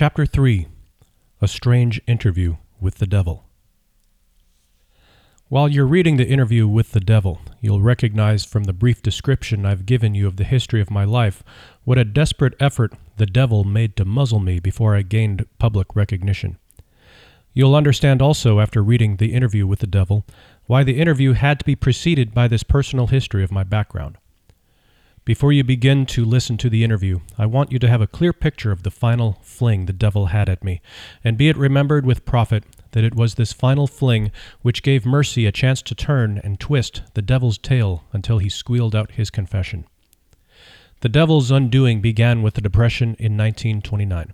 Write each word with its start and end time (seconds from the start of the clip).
Chapter 0.00 0.26
3 0.26 0.68
A 1.42 1.48
Strange 1.48 2.00
Interview 2.06 2.58
with 2.80 2.98
the 2.98 3.06
Devil. 3.06 3.46
While 5.48 5.66
you're 5.66 5.88
reading 5.88 6.18
the 6.18 6.28
interview 6.28 6.68
with 6.68 6.92
the 6.92 7.00
devil, 7.00 7.40
you'll 7.60 7.80
recognize 7.80 8.44
from 8.44 8.62
the 8.62 8.72
brief 8.72 9.02
description 9.02 9.66
I've 9.66 9.86
given 9.86 10.14
you 10.14 10.28
of 10.28 10.36
the 10.36 10.44
history 10.44 10.80
of 10.80 10.88
my 10.88 11.02
life 11.02 11.42
what 11.82 11.98
a 11.98 12.04
desperate 12.04 12.54
effort 12.60 12.92
the 13.16 13.26
devil 13.26 13.64
made 13.64 13.96
to 13.96 14.04
muzzle 14.04 14.38
me 14.38 14.60
before 14.60 14.94
I 14.94 15.02
gained 15.02 15.46
public 15.58 15.96
recognition. 15.96 16.58
You'll 17.52 17.74
understand 17.74 18.22
also, 18.22 18.60
after 18.60 18.84
reading 18.84 19.16
the 19.16 19.34
interview 19.34 19.66
with 19.66 19.80
the 19.80 19.88
devil, 19.88 20.24
why 20.66 20.84
the 20.84 21.00
interview 21.00 21.32
had 21.32 21.58
to 21.58 21.64
be 21.64 21.74
preceded 21.74 22.32
by 22.32 22.46
this 22.46 22.62
personal 22.62 23.08
history 23.08 23.42
of 23.42 23.50
my 23.50 23.64
background. 23.64 24.16
Before 25.28 25.52
you 25.52 25.62
begin 25.62 26.06
to 26.06 26.24
listen 26.24 26.56
to 26.56 26.70
the 26.70 26.82
interview, 26.82 27.20
I 27.36 27.44
want 27.44 27.70
you 27.70 27.78
to 27.80 27.88
have 27.88 28.00
a 28.00 28.06
clear 28.06 28.32
picture 28.32 28.72
of 28.72 28.82
the 28.82 28.90
final 28.90 29.36
fling 29.42 29.84
the 29.84 29.92
devil 29.92 30.28
had 30.28 30.48
at 30.48 30.64
me, 30.64 30.80
and 31.22 31.36
be 31.36 31.50
it 31.50 31.56
remembered 31.58 32.06
with 32.06 32.24
profit 32.24 32.64
that 32.92 33.04
it 33.04 33.14
was 33.14 33.34
this 33.34 33.52
final 33.52 33.86
fling 33.86 34.32
which 34.62 34.82
gave 34.82 35.04
Mercy 35.04 35.44
a 35.44 35.52
chance 35.52 35.82
to 35.82 35.94
turn 35.94 36.40
and 36.42 36.58
twist 36.58 37.02
the 37.12 37.20
devil's 37.20 37.58
tail 37.58 38.04
until 38.10 38.38
he 38.38 38.48
squealed 38.48 38.96
out 38.96 39.10
his 39.10 39.28
confession. 39.28 39.84
The 41.00 41.10
devil's 41.10 41.50
undoing 41.50 42.00
began 42.00 42.40
with 42.40 42.54
the 42.54 42.62
Depression 42.62 43.08
in 43.18 43.36
1929. 43.36 44.32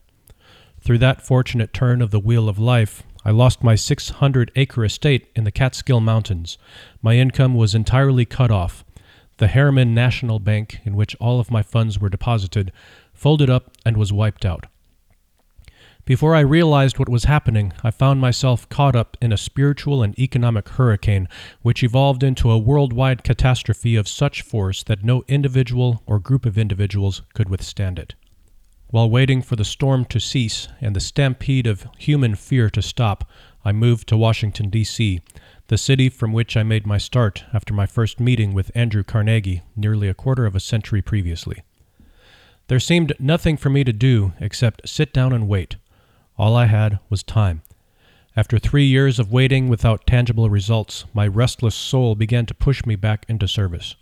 Through 0.81 0.99
that 0.99 1.27
fortunate 1.27 1.73
turn 1.73 2.03
of 2.03 2.13
the 2.13 2.21
wheel 2.21 2.49
of 2.49 2.57
life, 2.57 3.03
I 3.25 3.33
lost 3.33 3.65
my 3.65 3.75
600 3.75 4.53
acre 4.55 4.85
estate 4.85 5.27
in 5.35 5.43
the 5.43 5.51
Catskill 5.51 5.99
Mountains. 5.99 6.57
My 7.03 7.17
income 7.17 7.57
was 7.57 7.75
entirely 7.75 8.25
cut 8.25 8.53
off 8.53 8.84
the 9.39 9.49
Harriman 9.49 9.95
National 9.95 10.39
Bank, 10.39 10.81
in 10.85 10.97
which 10.97 11.17
all 11.17 11.41
of 11.41 11.51
my 11.51 11.63
funds 11.63 11.99
were 11.99 12.09
deposited, 12.09 12.73
folded 13.13 13.51
up 13.51 13.71
and 13.85 13.97
was 13.97 14.13
wiped 14.13 14.45
out. 14.45 14.67
Before 16.05 16.35
I 16.35 16.41
realized 16.41 16.99
what 16.99 17.09
was 17.09 17.25
happening, 17.25 17.73
I 17.83 17.91
found 17.91 18.21
myself 18.21 18.69
caught 18.69 18.95
up 18.95 19.17
in 19.23 19.33
a 19.33 19.39
spiritual 19.39 20.03
and 20.03 20.19
economic 20.19 20.69
hurricane 20.69 21.29
which 21.63 21.83
evolved 21.83 22.23
into 22.23 22.51
a 22.51 22.59
worldwide 22.59 23.25
catastrophe 23.25 23.97
of 23.97 24.07
such 24.07 24.43
force 24.43 24.83
that 24.83 25.03
no 25.03 25.25
individual 25.29 26.03
or 26.05 26.19
group 26.19 26.45
of 26.45 26.59
individuals 26.59 27.23
could 27.33 27.49
withstand 27.49 27.99
it. 27.99 28.15
While 28.89 29.09
waiting 29.09 29.41
for 29.41 29.57
the 29.57 29.65
storm 29.65 30.05
to 30.07 30.21
cease 30.21 30.69
and 30.79 30.95
the 30.95 31.01
stampede 31.01 31.67
of 31.67 31.89
human 31.97 32.35
fear 32.35 32.69
to 32.69 32.83
stop, 32.83 33.29
I 33.65 33.73
moved 33.73 34.07
to 34.09 34.17
Washington, 34.19 34.69
D.C., 34.69 35.23
the 35.69 35.79
city 35.79 36.09
from 36.09 36.33
which 36.33 36.57
I 36.57 36.63
made 36.63 36.87
my 36.87 36.99
start 36.99 37.45
after 37.53 37.73
my 37.73 37.87
first 37.87 38.21
meeting 38.21 38.53
with 38.53 38.71
Andrew 38.75 39.03
Carnegie 39.03 39.63
nearly 39.75 40.09
a 40.09 40.15
quarter 40.15 40.45
of 40.45 40.55
a 40.55 40.61
century 40.61 41.01
previously. 41.01 41.63
There 42.69 42.81
seemed 42.81 43.15
nothing 43.19 43.57
for 43.57 43.71
me 43.71 43.85
to 43.85 43.93
do 43.93 44.33
except 44.41 44.89
sit 44.89 45.13
down 45.13 45.33
and 45.33 45.49
wait. 45.49 45.77
All 46.37 46.55
I 46.57 46.67
had 46.67 46.99
was 47.09 47.23
time. 47.23 47.63
After 48.37 48.59
three 48.59 48.85
years 48.85 49.19
of 49.19 49.33
waiting 49.33 49.69
without 49.69 50.07
tangible 50.07 50.51
results, 50.51 51.05
my 51.15 51.27
restless 51.27 51.75
soul 51.75 52.15
began 52.15 52.47
to 52.47 52.55
push 52.55 52.85
me 52.85 52.97
back 52.97 53.25
into 53.29 53.47
service. 53.47 53.97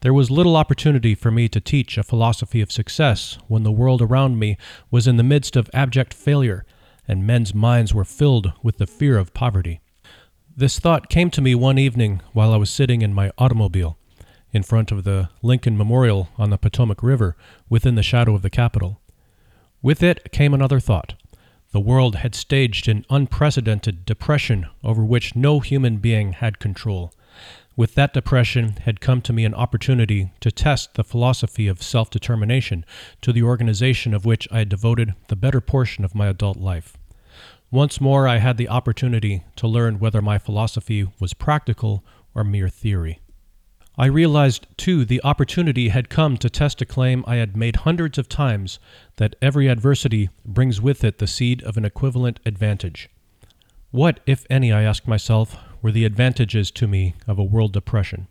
There 0.00 0.14
was 0.14 0.30
little 0.30 0.56
opportunity 0.56 1.14
for 1.14 1.30
me 1.30 1.48
to 1.50 1.60
teach 1.60 1.96
a 1.96 2.02
philosophy 2.02 2.60
of 2.60 2.72
success 2.72 3.38
when 3.46 3.62
the 3.62 3.70
world 3.70 4.02
around 4.02 4.38
me 4.38 4.56
was 4.90 5.06
in 5.06 5.16
the 5.16 5.22
midst 5.22 5.54
of 5.54 5.70
abject 5.72 6.12
failure, 6.12 6.64
and 7.06 7.26
men's 7.26 7.54
minds 7.54 7.94
were 7.94 8.04
filled 8.04 8.52
with 8.62 8.78
the 8.78 8.86
fear 8.86 9.16
of 9.16 9.34
poverty. 9.34 9.80
This 10.54 10.78
thought 10.78 11.08
came 11.08 11.30
to 11.30 11.40
me 11.40 11.54
one 11.54 11.78
evening 11.78 12.20
while 12.34 12.52
I 12.52 12.58
was 12.58 12.68
sitting 12.68 13.00
in 13.00 13.14
my 13.14 13.32
automobile 13.38 13.96
in 14.52 14.62
front 14.62 14.92
of 14.92 15.02
the 15.02 15.30
Lincoln 15.40 15.78
Memorial 15.78 16.28
on 16.36 16.50
the 16.50 16.58
Potomac 16.58 17.02
River 17.02 17.38
within 17.70 17.94
the 17.94 18.02
shadow 18.02 18.34
of 18.34 18.42
the 18.42 18.50
Capitol. 18.50 19.00
With 19.80 20.02
it 20.02 20.30
came 20.30 20.52
another 20.52 20.78
thought. 20.78 21.14
The 21.70 21.80
world 21.80 22.16
had 22.16 22.34
staged 22.34 22.86
an 22.86 23.06
unprecedented 23.08 24.04
depression 24.04 24.66
over 24.84 25.02
which 25.02 25.34
no 25.34 25.60
human 25.60 25.96
being 25.96 26.34
had 26.34 26.58
control. 26.58 27.14
With 27.74 27.94
that 27.94 28.12
depression 28.12 28.76
had 28.82 29.00
come 29.00 29.22
to 29.22 29.32
me 29.32 29.46
an 29.46 29.54
opportunity 29.54 30.32
to 30.40 30.52
test 30.52 30.94
the 30.94 31.04
philosophy 31.04 31.66
of 31.66 31.82
self 31.82 32.10
determination, 32.10 32.84
to 33.22 33.32
the 33.32 33.42
organization 33.42 34.12
of 34.12 34.26
which 34.26 34.46
I 34.52 34.58
had 34.58 34.68
devoted 34.68 35.14
the 35.28 35.36
better 35.36 35.62
portion 35.62 36.04
of 36.04 36.14
my 36.14 36.26
adult 36.26 36.58
life. 36.58 36.98
Once 37.72 38.02
more, 38.02 38.28
I 38.28 38.36
had 38.36 38.58
the 38.58 38.68
opportunity 38.68 39.44
to 39.56 39.66
learn 39.66 39.98
whether 39.98 40.20
my 40.20 40.36
philosophy 40.36 41.08
was 41.18 41.32
practical 41.32 42.04
or 42.34 42.44
mere 42.44 42.68
theory. 42.68 43.20
I 43.96 44.06
realized, 44.06 44.66
too, 44.76 45.06
the 45.06 45.22
opportunity 45.24 45.88
had 45.88 46.10
come 46.10 46.36
to 46.36 46.50
test 46.50 46.82
a 46.82 46.84
claim 46.84 47.24
I 47.26 47.36
had 47.36 47.56
made 47.56 47.76
hundreds 47.76 48.18
of 48.18 48.28
times 48.28 48.78
that 49.16 49.36
every 49.40 49.68
adversity 49.68 50.28
brings 50.44 50.82
with 50.82 51.02
it 51.02 51.16
the 51.16 51.26
seed 51.26 51.62
of 51.62 51.78
an 51.78 51.86
equivalent 51.86 52.40
advantage. 52.44 53.08
What, 53.90 54.20
if 54.26 54.44
any, 54.50 54.70
I 54.70 54.82
asked 54.82 55.08
myself, 55.08 55.56
were 55.80 55.92
the 55.92 56.04
advantages 56.04 56.70
to 56.72 56.86
me 56.86 57.14
of 57.26 57.38
a 57.38 57.44
world 57.44 57.72
depression? 57.72 58.28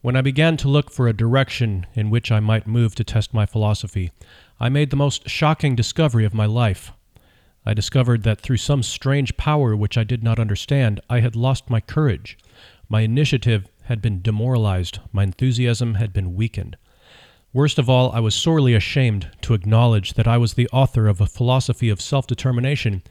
When 0.00 0.16
I 0.16 0.22
began 0.22 0.56
to 0.56 0.68
look 0.68 0.90
for 0.90 1.08
a 1.08 1.12
direction 1.12 1.86
in 1.92 2.08
which 2.08 2.32
I 2.32 2.40
might 2.40 2.66
move 2.66 2.94
to 2.94 3.04
test 3.04 3.34
my 3.34 3.44
philosophy, 3.44 4.12
I 4.58 4.70
made 4.70 4.88
the 4.88 4.96
most 4.96 5.28
shocking 5.28 5.76
discovery 5.76 6.24
of 6.24 6.32
my 6.32 6.46
life. 6.46 6.90
I 7.64 7.74
discovered 7.74 8.24
that 8.24 8.40
through 8.40 8.56
some 8.56 8.82
strange 8.82 9.36
power 9.36 9.76
which 9.76 9.96
I 9.96 10.04
did 10.04 10.22
not 10.22 10.38
understand, 10.38 11.00
I 11.08 11.20
had 11.20 11.36
lost 11.36 11.70
my 11.70 11.80
courage. 11.80 12.36
My 12.88 13.02
initiative 13.02 13.68
had 13.84 14.02
been 14.02 14.20
demoralized, 14.22 14.98
my 15.12 15.22
enthusiasm 15.22 15.94
had 15.94 16.12
been 16.12 16.34
weakened. 16.34 16.76
Worst 17.52 17.78
of 17.78 17.88
all, 17.90 18.10
I 18.12 18.20
was 18.20 18.34
sorely 18.34 18.74
ashamed 18.74 19.30
to 19.42 19.54
acknowledge 19.54 20.14
that 20.14 20.26
I 20.26 20.38
was 20.38 20.54
the 20.54 20.68
author 20.72 21.06
of 21.06 21.20
a 21.20 21.26
philosophy 21.26 21.90
of 21.90 22.00
self 22.00 22.26
determination, 22.26 23.02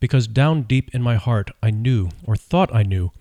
because 0.00 0.26
down 0.26 0.62
deep 0.62 0.92
in 0.94 1.00
my 1.00 1.14
heart 1.14 1.50
I 1.62 1.70
knew, 1.70 2.10
or 2.24 2.36
thought 2.36 2.74
I 2.74 2.82
knew, 2.82 3.12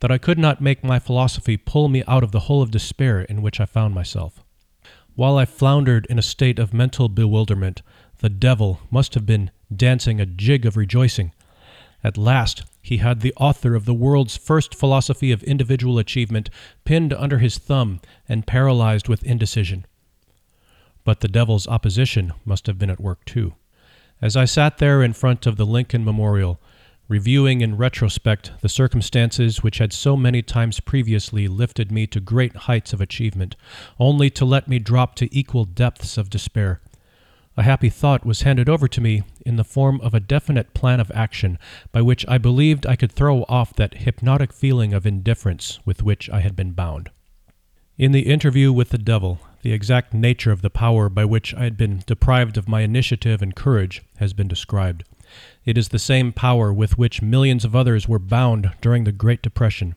that 0.00 0.12
I 0.12 0.18
could 0.18 0.38
not 0.38 0.60
make 0.60 0.84
my 0.84 0.98
philosophy 0.98 1.56
pull 1.56 1.88
me 1.88 2.04
out 2.06 2.22
of 2.22 2.32
the 2.32 2.40
hole 2.40 2.62
of 2.62 2.70
despair 2.70 3.22
in 3.22 3.42
which 3.42 3.58
I 3.58 3.64
found 3.64 3.94
myself. 3.94 4.44
While 5.14 5.36
I 5.36 5.46
floundered 5.46 6.06
in 6.10 6.18
a 6.18 6.22
state 6.22 6.58
of 6.58 6.74
mental 6.74 7.08
bewilderment, 7.08 7.82
the 8.18 8.28
devil 8.28 8.80
must 8.90 9.14
have 9.14 9.26
been 9.26 9.50
dancing 9.74 10.20
a 10.20 10.26
jig 10.26 10.66
of 10.66 10.76
rejoicing. 10.76 11.32
At 12.02 12.16
last, 12.16 12.64
he 12.80 12.98
had 12.98 13.20
the 13.20 13.34
author 13.36 13.74
of 13.74 13.84
the 13.84 13.94
world's 13.94 14.36
first 14.36 14.74
philosophy 14.74 15.32
of 15.32 15.42
individual 15.42 15.98
achievement 15.98 16.48
pinned 16.84 17.12
under 17.12 17.38
his 17.38 17.58
thumb 17.58 18.00
and 18.28 18.46
paralyzed 18.46 19.08
with 19.08 19.24
indecision. 19.24 19.84
But 21.04 21.20
the 21.20 21.28
devil's 21.28 21.66
opposition 21.66 22.32
must 22.44 22.66
have 22.66 22.78
been 22.78 22.90
at 22.90 23.00
work 23.00 23.24
too. 23.24 23.54
As 24.20 24.36
I 24.36 24.46
sat 24.46 24.78
there 24.78 25.02
in 25.02 25.12
front 25.12 25.46
of 25.46 25.56
the 25.56 25.66
Lincoln 25.66 26.04
Memorial, 26.04 26.60
reviewing 27.08 27.60
in 27.62 27.76
retrospect 27.76 28.52
the 28.60 28.68
circumstances 28.68 29.62
which 29.62 29.78
had 29.78 29.92
so 29.92 30.16
many 30.16 30.42
times 30.42 30.80
previously 30.80 31.48
lifted 31.48 31.90
me 31.90 32.06
to 32.06 32.20
great 32.20 32.54
heights 32.54 32.92
of 32.92 33.00
achievement, 33.00 33.56
only 33.98 34.28
to 34.30 34.44
let 34.44 34.68
me 34.68 34.78
drop 34.78 35.14
to 35.14 35.34
equal 35.34 35.64
depths 35.64 36.18
of 36.18 36.30
despair, 36.30 36.80
a 37.58 37.64
happy 37.64 37.90
thought 37.90 38.24
was 38.24 38.42
handed 38.42 38.68
over 38.68 38.86
to 38.86 39.00
me 39.00 39.24
in 39.44 39.56
the 39.56 39.64
form 39.64 40.00
of 40.00 40.14
a 40.14 40.20
definite 40.20 40.74
plan 40.74 41.00
of 41.00 41.10
action 41.12 41.58
by 41.90 42.00
which 42.00 42.24
I 42.28 42.38
believed 42.38 42.86
I 42.86 42.94
could 42.94 43.10
throw 43.10 43.42
off 43.48 43.74
that 43.74 43.94
hypnotic 43.94 44.52
feeling 44.52 44.94
of 44.94 45.04
indifference 45.04 45.80
with 45.84 46.04
which 46.04 46.30
I 46.30 46.38
had 46.38 46.54
been 46.54 46.70
bound. 46.70 47.10
In 47.96 48.12
the 48.12 48.30
interview 48.30 48.72
with 48.72 48.90
the 48.90 48.96
devil, 48.96 49.40
the 49.62 49.72
exact 49.72 50.14
nature 50.14 50.52
of 50.52 50.62
the 50.62 50.70
power 50.70 51.08
by 51.08 51.24
which 51.24 51.52
I 51.52 51.64
had 51.64 51.76
been 51.76 52.04
deprived 52.06 52.56
of 52.56 52.68
my 52.68 52.82
initiative 52.82 53.42
and 53.42 53.56
courage 53.56 54.02
has 54.18 54.32
been 54.32 54.46
described. 54.46 55.02
It 55.64 55.76
is 55.76 55.88
the 55.88 55.98
same 55.98 56.32
power 56.32 56.72
with 56.72 56.96
which 56.96 57.22
millions 57.22 57.64
of 57.64 57.74
others 57.74 58.06
were 58.06 58.20
bound 58.20 58.70
during 58.80 59.02
the 59.02 59.10
Great 59.10 59.42
Depression. 59.42 59.96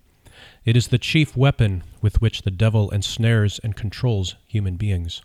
It 0.65 0.75
is 0.75 0.87
the 0.87 0.97
chief 0.97 1.37
weapon 1.37 1.83
with 2.01 2.21
which 2.21 2.41
the 2.41 2.49
devil 2.49 2.89
ensnares 2.89 3.59
and 3.59 3.75
controls 3.75 4.35
human 4.47 4.77
beings. 4.77 5.21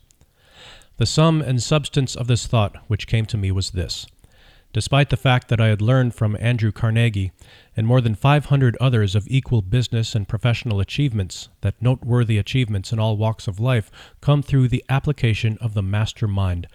The 0.99 1.07
sum 1.07 1.43
and 1.43 1.63
substance 1.63 2.17
of 2.17 2.27
this 2.27 2.47
thought 2.47 2.77
which 2.87 3.07
came 3.07 3.27
to 3.27 3.37
me 3.37 3.51
was 3.51 3.73
this. 3.73 4.07
Despite 4.73 5.11
the 5.11 5.17
fact 5.17 5.49
that 5.49 5.61
I 5.61 5.69
had 5.69 5.81
learned 5.83 6.15
from 6.15 6.37
Andrew 6.41 6.73
Carnegie 6.73 7.33
and 7.77 7.87
more 7.87 8.01
than 8.01 8.15
500 8.15 8.77
others 8.81 9.15
of 9.15 9.27
equal 9.29 9.61
business 9.63 10.15
and 10.15 10.29
professional 10.29 10.81
achievements 10.81 11.51
that 11.61 11.81
noteworthy 11.81 12.39
achievements 12.39 12.93
in 12.93 12.99
all 12.99 13.17
walks 13.17 13.47
of 13.47 13.61
life 13.61 13.91
come 14.21 14.43
through 14.43 14.69
the 14.69 14.85
application 14.89 15.59
of 15.61 15.75
the 15.75 15.83
master 15.83 16.27
mind, 16.27 16.67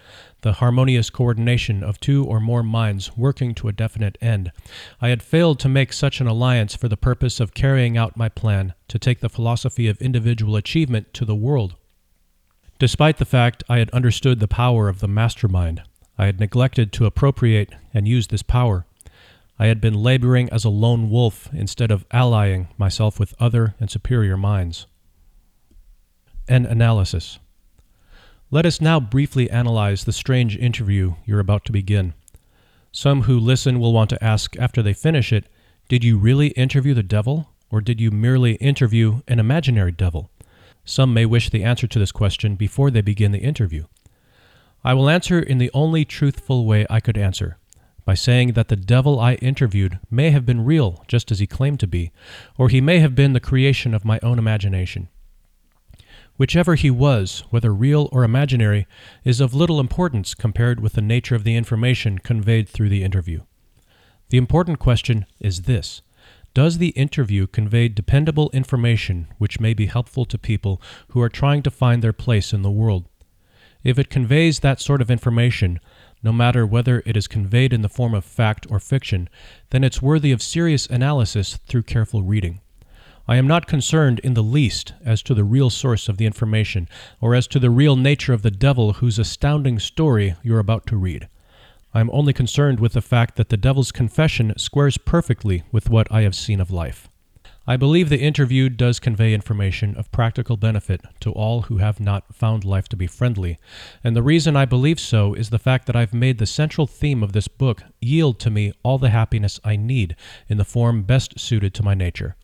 the 0.42 0.54
harmonious 0.54 1.10
coordination 1.10 1.82
of 1.82 1.98
two 2.00 2.24
or 2.24 2.38
more 2.38 2.62
minds 2.62 3.16
working 3.16 3.54
to 3.56 3.68
a 3.68 3.72
definite 3.72 4.18
end, 4.20 4.52
I 5.00 5.08
had 5.08 5.22
failed 5.22 5.58
to 5.60 5.68
make 5.68 5.92
such 5.92 6.20
an 6.20 6.26
alliance 6.28 6.76
for 6.76 6.88
the 6.88 6.96
purpose 6.96 7.40
of 7.40 7.54
carrying 7.54 7.96
out 7.96 8.16
my 8.16 8.28
plan 8.28 8.74
to 8.86 8.98
take 8.98 9.18
the 9.18 9.28
philosophy 9.28 9.88
of 9.88 10.00
individual 10.00 10.54
achievement 10.54 11.12
to 11.14 11.24
the 11.24 11.36
world. 11.36 11.74
Despite 12.82 13.18
the 13.18 13.24
fact 13.24 13.62
I 13.68 13.78
had 13.78 13.90
understood 13.90 14.40
the 14.40 14.48
power 14.48 14.88
of 14.88 14.98
the 14.98 15.06
mastermind, 15.06 15.84
I 16.18 16.26
had 16.26 16.40
neglected 16.40 16.92
to 16.94 17.06
appropriate 17.06 17.72
and 17.94 18.08
use 18.08 18.26
this 18.26 18.42
power. 18.42 18.86
I 19.56 19.66
had 19.66 19.80
been 19.80 19.94
laboring 19.94 20.50
as 20.50 20.64
a 20.64 20.68
lone 20.68 21.08
wolf 21.08 21.48
instead 21.52 21.92
of 21.92 22.04
allying 22.10 22.66
myself 22.76 23.20
with 23.20 23.36
other 23.38 23.76
and 23.78 23.88
superior 23.88 24.36
minds. 24.36 24.88
An 26.48 26.66
analysis. 26.66 27.38
Let 28.50 28.66
us 28.66 28.80
now 28.80 28.98
briefly 28.98 29.48
analyze 29.48 30.02
the 30.02 30.12
strange 30.12 30.56
interview 30.56 31.14
you're 31.24 31.38
about 31.38 31.64
to 31.66 31.72
begin. 31.72 32.14
Some 32.90 33.22
who 33.22 33.38
listen 33.38 33.78
will 33.78 33.92
want 33.92 34.10
to 34.10 34.24
ask 34.24 34.58
after 34.58 34.82
they 34.82 34.92
finish 34.92 35.32
it 35.32 35.46
Did 35.88 36.02
you 36.02 36.18
really 36.18 36.48
interview 36.48 36.94
the 36.94 37.04
devil, 37.04 37.48
or 37.70 37.80
did 37.80 38.00
you 38.00 38.10
merely 38.10 38.54
interview 38.54 39.20
an 39.28 39.38
imaginary 39.38 39.92
devil? 39.92 40.32
Some 40.84 41.14
may 41.14 41.26
wish 41.26 41.50
the 41.50 41.64
answer 41.64 41.86
to 41.86 41.98
this 41.98 42.12
question 42.12 42.56
before 42.56 42.90
they 42.90 43.02
begin 43.02 43.32
the 43.32 43.38
interview. 43.38 43.86
I 44.84 44.94
will 44.94 45.08
answer 45.08 45.38
in 45.38 45.58
the 45.58 45.70
only 45.72 46.04
truthful 46.04 46.66
way 46.66 46.86
I 46.90 47.00
could 47.00 47.16
answer 47.16 47.58
by 48.04 48.14
saying 48.14 48.52
that 48.52 48.68
the 48.68 48.76
devil 48.76 49.20
I 49.20 49.34
interviewed 49.34 50.00
may 50.10 50.30
have 50.30 50.44
been 50.44 50.64
real, 50.64 51.04
just 51.06 51.30
as 51.30 51.38
he 51.38 51.46
claimed 51.46 51.78
to 51.80 51.86
be, 51.86 52.10
or 52.58 52.68
he 52.68 52.80
may 52.80 52.98
have 52.98 53.14
been 53.14 53.32
the 53.32 53.40
creation 53.40 53.94
of 53.94 54.04
my 54.04 54.18
own 54.22 54.38
imagination. 54.38 55.08
Whichever 56.36 56.74
he 56.74 56.90
was, 56.90 57.44
whether 57.50 57.72
real 57.72 58.08
or 58.10 58.24
imaginary, 58.24 58.86
is 59.22 59.40
of 59.40 59.54
little 59.54 59.78
importance 59.78 60.34
compared 60.34 60.80
with 60.80 60.94
the 60.94 61.02
nature 61.02 61.36
of 61.36 61.44
the 61.44 61.54
information 61.54 62.18
conveyed 62.18 62.68
through 62.68 62.88
the 62.88 63.04
interview. 63.04 63.42
The 64.30 64.38
important 64.38 64.78
question 64.78 65.26
is 65.38 65.62
this 65.62 66.02
Does 66.54 66.76
the 66.76 66.88
interview 66.88 67.46
convey 67.46 67.88
dependable 67.88 68.50
information 68.52 69.28
which 69.38 69.58
may 69.58 69.72
be 69.72 69.86
helpful 69.86 70.26
to 70.26 70.36
people 70.36 70.82
who 71.08 71.20
are 71.22 71.30
trying 71.30 71.62
to 71.62 71.70
find 71.70 72.02
their 72.02 72.12
place 72.12 72.52
in 72.52 72.60
the 72.60 72.70
world? 72.70 73.06
If 73.82 73.98
it 73.98 74.10
conveys 74.10 74.60
that 74.60 74.78
sort 74.78 75.00
of 75.00 75.10
information, 75.10 75.80
no 76.22 76.30
matter 76.30 76.66
whether 76.66 77.02
it 77.06 77.16
is 77.16 77.26
conveyed 77.26 77.72
in 77.72 77.80
the 77.80 77.88
form 77.88 78.12
of 78.12 78.26
fact 78.26 78.66
or 78.68 78.78
fiction, 78.78 79.30
then 79.70 79.82
it's 79.82 80.02
worthy 80.02 80.30
of 80.30 80.42
serious 80.42 80.86
analysis 80.86 81.58
through 81.66 81.84
careful 81.84 82.22
reading. 82.22 82.60
I 83.26 83.36
am 83.36 83.46
not 83.46 83.66
concerned 83.66 84.18
in 84.18 84.34
the 84.34 84.42
least 84.42 84.92
as 85.02 85.22
to 85.22 85.34
the 85.34 85.44
real 85.44 85.70
source 85.70 86.06
of 86.06 86.18
the 86.18 86.26
information, 86.26 86.86
or 87.18 87.34
as 87.34 87.46
to 87.48 87.58
the 87.58 87.70
real 87.70 87.96
nature 87.96 88.34
of 88.34 88.42
the 88.42 88.50
devil 88.50 88.94
whose 88.94 89.18
astounding 89.18 89.78
story 89.78 90.34
you're 90.42 90.58
about 90.58 90.86
to 90.88 90.96
read. 90.98 91.28
I 91.94 92.00
am 92.00 92.10
only 92.12 92.32
concerned 92.32 92.80
with 92.80 92.94
the 92.94 93.02
fact 93.02 93.36
that 93.36 93.50
the 93.50 93.56
devil's 93.56 93.92
confession 93.92 94.54
squares 94.56 94.96
perfectly 94.96 95.62
with 95.70 95.90
what 95.90 96.10
I 96.10 96.22
have 96.22 96.34
seen 96.34 96.60
of 96.60 96.70
life. 96.70 97.08
I 97.66 97.76
believe 97.76 98.08
the 98.08 98.18
interview 98.18 98.68
does 98.68 98.98
convey 98.98 99.32
information 99.32 99.94
of 99.96 100.10
practical 100.10 100.56
benefit 100.56 101.02
to 101.20 101.30
all 101.30 101.62
who 101.62 101.78
have 101.78 102.00
not 102.00 102.34
found 102.34 102.64
life 102.64 102.88
to 102.88 102.96
be 102.96 103.06
friendly, 103.06 103.58
and 104.02 104.16
the 104.16 104.22
reason 104.22 104.56
I 104.56 104.64
believe 104.64 104.98
so 104.98 105.34
is 105.34 105.50
the 105.50 105.60
fact 105.60 105.86
that 105.86 105.94
I've 105.94 106.14
made 106.14 106.38
the 106.38 106.46
central 106.46 106.88
theme 106.88 107.22
of 107.22 107.32
this 107.32 107.46
book 107.46 107.84
yield 108.00 108.40
to 108.40 108.50
me 108.50 108.72
all 108.82 108.98
the 108.98 109.10
happiness 109.10 109.60
I 109.62 109.76
need 109.76 110.16
in 110.48 110.58
the 110.58 110.64
form 110.64 111.02
best 111.02 111.38
suited 111.38 111.72
to 111.74 111.84
my 111.84 111.94
nature. 111.94 112.34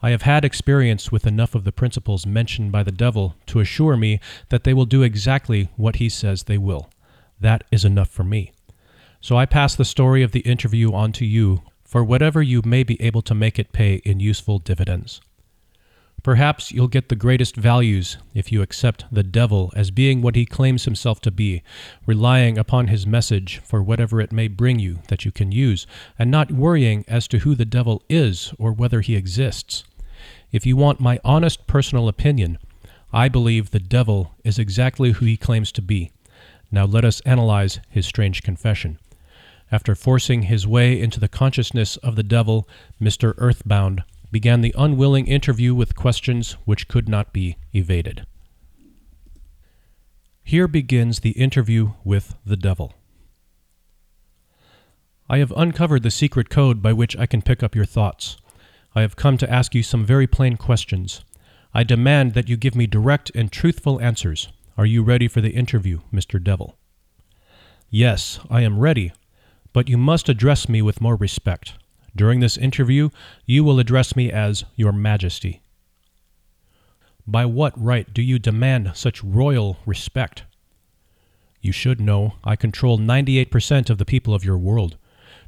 I 0.00 0.10
have 0.10 0.22
had 0.22 0.44
experience 0.44 1.10
with 1.10 1.26
enough 1.26 1.54
of 1.54 1.64
the 1.64 1.72
principles 1.72 2.26
mentioned 2.26 2.70
by 2.70 2.82
the 2.82 2.92
devil 2.92 3.34
to 3.46 3.60
assure 3.60 3.96
me 3.96 4.20
that 4.50 4.64
they 4.64 4.74
will 4.74 4.84
do 4.84 5.02
exactly 5.02 5.70
what 5.76 5.96
he 5.96 6.08
says 6.08 6.44
they 6.44 6.58
will. 6.58 6.90
That 7.40 7.64
is 7.72 7.84
enough 7.84 8.10
for 8.10 8.22
me. 8.22 8.52
So 9.26 9.36
I 9.36 9.44
pass 9.44 9.74
the 9.74 9.84
story 9.84 10.22
of 10.22 10.30
the 10.30 10.46
interview 10.46 10.92
on 10.92 11.10
to 11.14 11.26
you 11.26 11.62
for 11.84 12.04
whatever 12.04 12.44
you 12.44 12.62
may 12.64 12.84
be 12.84 13.02
able 13.02 13.22
to 13.22 13.34
make 13.34 13.58
it 13.58 13.72
pay 13.72 13.96
in 14.04 14.20
useful 14.20 14.60
dividends. 14.60 15.20
Perhaps 16.22 16.70
you'll 16.70 16.86
get 16.86 17.08
the 17.08 17.16
greatest 17.16 17.56
values 17.56 18.18
if 18.34 18.52
you 18.52 18.62
accept 18.62 19.04
the 19.10 19.24
devil 19.24 19.72
as 19.74 19.90
being 19.90 20.22
what 20.22 20.36
he 20.36 20.46
claims 20.46 20.84
himself 20.84 21.20
to 21.22 21.32
be, 21.32 21.64
relying 22.06 22.56
upon 22.56 22.86
his 22.86 23.04
message 23.04 23.58
for 23.64 23.82
whatever 23.82 24.20
it 24.20 24.30
may 24.30 24.46
bring 24.46 24.78
you 24.78 25.00
that 25.08 25.24
you 25.24 25.32
can 25.32 25.50
use, 25.50 25.88
and 26.16 26.30
not 26.30 26.52
worrying 26.52 27.04
as 27.08 27.26
to 27.26 27.40
who 27.40 27.56
the 27.56 27.64
devil 27.64 28.04
is 28.08 28.54
or 28.60 28.70
whether 28.70 29.00
he 29.00 29.16
exists. 29.16 29.82
If 30.52 30.64
you 30.64 30.76
want 30.76 31.00
my 31.00 31.18
honest 31.24 31.66
personal 31.66 32.06
opinion, 32.06 32.58
I 33.12 33.28
believe 33.28 33.72
the 33.72 33.80
devil 33.80 34.36
is 34.44 34.60
exactly 34.60 35.10
who 35.10 35.26
he 35.26 35.36
claims 35.36 35.72
to 35.72 35.82
be. 35.82 36.12
Now 36.70 36.84
let 36.84 37.04
us 37.04 37.18
analyze 37.22 37.80
his 37.90 38.06
strange 38.06 38.44
confession. 38.44 39.00
After 39.72 39.94
forcing 39.94 40.42
his 40.42 40.66
way 40.66 41.00
into 41.00 41.18
the 41.18 41.28
consciousness 41.28 41.96
of 41.98 42.14
the 42.14 42.22
devil, 42.22 42.68
Mr. 43.00 43.34
Earthbound 43.36 44.04
began 44.30 44.60
the 44.60 44.74
unwilling 44.76 45.26
interview 45.26 45.74
with 45.74 45.96
questions 45.96 46.52
which 46.64 46.88
could 46.88 47.08
not 47.08 47.32
be 47.32 47.56
evaded. 47.72 48.26
Here 50.44 50.68
begins 50.68 51.20
the 51.20 51.30
interview 51.30 51.92
with 52.04 52.36
the 52.44 52.56
devil. 52.56 52.94
I 55.28 55.38
have 55.38 55.52
uncovered 55.56 56.04
the 56.04 56.10
secret 56.12 56.50
code 56.50 56.80
by 56.80 56.92
which 56.92 57.16
I 57.16 57.26
can 57.26 57.42
pick 57.42 57.62
up 57.62 57.74
your 57.74 57.84
thoughts. 57.84 58.36
I 58.94 59.00
have 59.00 59.16
come 59.16 59.36
to 59.38 59.52
ask 59.52 59.74
you 59.74 59.82
some 59.82 60.04
very 60.04 60.28
plain 60.28 60.56
questions. 60.56 61.24
I 61.74 61.82
demand 61.82 62.34
that 62.34 62.48
you 62.48 62.56
give 62.56 62.76
me 62.76 62.86
direct 62.86 63.32
and 63.34 63.50
truthful 63.50 64.00
answers. 64.00 64.48
Are 64.78 64.86
you 64.86 65.02
ready 65.02 65.26
for 65.26 65.40
the 65.40 65.50
interview, 65.50 66.00
Mr. 66.12 66.42
Devil? 66.42 66.78
Yes, 67.90 68.38
I 68.48 68.60
am 68.62 68.78
ready, 68.78 69.12
but 69.76 69.90
you 69.90 69.98
must 69.98 70.30
address 70.30 70.70
me 70.70 70.80
with 70.80 71.02
more 71.02 71.16
respect. 71.16 71.74
During 72.16 72.40
this 72.40 72.56
interview, 72.56 73.10
you 73.44 73.62
will 73.62 73.78
address 73.78 74.16
me 74.16 74.32
as 74.32 74.64
Your 74.74 74.90
Majesty. 74.90 75.60
By 77.26 77.44
what 77.44 77.74
right 77.78 78.10
do 78.14 78.22
you 78.22 78.38
demand 78.38 78.92
such 78.94 79.22
royal 79.22 79.76
respect? 79.84 80.44
You 81.60 81.72
should 81.72 82.00
know 82.00 82.36
I 82.42 82.56
control 82.56 82.98
98% 82.98 83.90
of 83.90 83.98
the 83.98 84.06
people 84.06 84.32
of 84.32 84.46
your 84.46 84.56
world. 84.56 84.96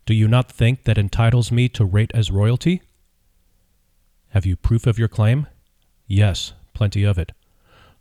Do 0.05 0.13
you 0.13 0.29
not 0.29 0.53
think 0.53 0.85
that 0.85 0.99
entitles 0.99 1.51
me 1.51 1.71
to 1.71 1.87
rate 1.87 2.13
as 2.13 2.31
royalty? 2.31 2.83
Have 4.33 4.45
you 4.45 4.57
proof 4.57 4.87
of 4.87 4.99
your 4.99 5.09
claim? 5.09 5.47
Yes, 6.07 6.53
plenty 6.75 7.03
of 7.03 7.17
it. 7.17 7.33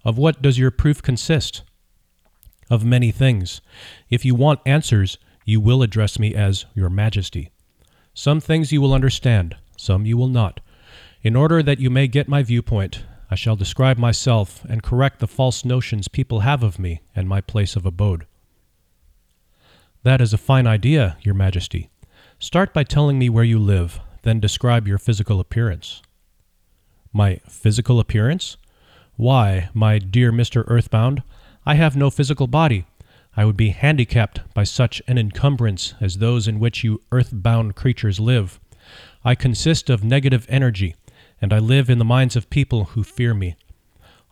Of 0.03 0.17
what 0.17 0.41
does 0.41 0.59
your 0.59 0.71
proof 0.71 1.01
consist? 1.01 1.63
Of 2.69 2.83
many 2.83 3.11
things. 3.11 3.61
If 4.09 4.25
you 4.25 4.35
want 4.35 4.59
answers, 4.65 5.17
you 5.47 5.61
will 5.61 5.81
address 5.81 6.19
me 6.19 6.35
as 6.35 6.65
Your 6.75 6.89
Majesty. 6.89 7.51
Some 8.13 8.41
things 8.41 8.73
you 8.73 8.81
will 8.81 8.93
understand, 8.93 9.55
some 9.77 10.05
you 10.05 10.17
will 10.17 10.27
not. 10.27 10.59
In 11.23 11.37
order 11.37 11.63
that 11.63 11.79
you 11.79 11.89
may 11.89 12.09
get 12.09 12.27
my 12.27 12.43
viewpoint, 12.43 13.05
I 13.31 13.35
shall 13.35 13.55
describe 13.55 13.97
myself 13.97 14.65
and 14.65 14.83
correct 14.83 15.19
the 15.19 15.27
false 15.27 15.63
notions 15.63 16.09
people 16.09 16.41
have 16.41 16.63
of 16.63 16.79
me 16.79 16.99
and 17.15 17.29
my 17.29 17.39
place 17.39 17.77
of 17.77 17.85
abode. 17.85 18.27
That 20.03 20.19
is 20.19 20.33
a 20.33 20.37
fine 20.37 20.67
idea, 20.67 21.15
Your 21.21 21.33
Majesty. 21.33 21.89
Start 22.39 22.73
by 22.73 22.83
telling 22.83 23.17
me 23.17 23.29
where 23.29 23.45
you 23.45 23.57
live, 23.57 24.01
then 24.23 24.41
describe 24.41 24.85
your 24.85 24.97
physical 24.97 25.39
appearance. 25.39 26.01
My 27.13 27.39
physical 27.47 28.01
appearance? 28.01 28.57
Why, 29.15 29.69
my 29.73 29.97
dear 29.97 30.33
Mr. 30.33 30.65
Earthbound, 30.67 31.23
I 31.65 31.75
have 31.75 31.95
no 31.95 32.09
physical 32.09 32.47
body. 32.47 32.85
I 33.37 33.45
would 33.45 33.55
be 33.55 33.69
handicapped 33.69 34.41
by 34.55 34.63
such 34.63 35.01
an 35.07 35.19
encumbrance 35.19 35.93
as 36.01 36.17
those 36.17 36.47
in 36.47 36.59
which 36.59 36.83
you 36.83 37.03
earth-bound 37.11 37.75
creatures 37.75 38.19
live. 38.19 38.59
I 39.23 39.35
consist 39.35 39.91
of 39.91 40.03
negative 40.03 40.47
energy, 40.49 40.95
and 41.39 41.53
I 41.53 41.59
live 41.59 41.87
in 41.87 41.99
the 41.99 42.03
minds 42.03 42.35
of 42.35 42.49
people 42.49 42.85
who 42.85 43.03
fear 43.03 43.35
me. 43.35 43.55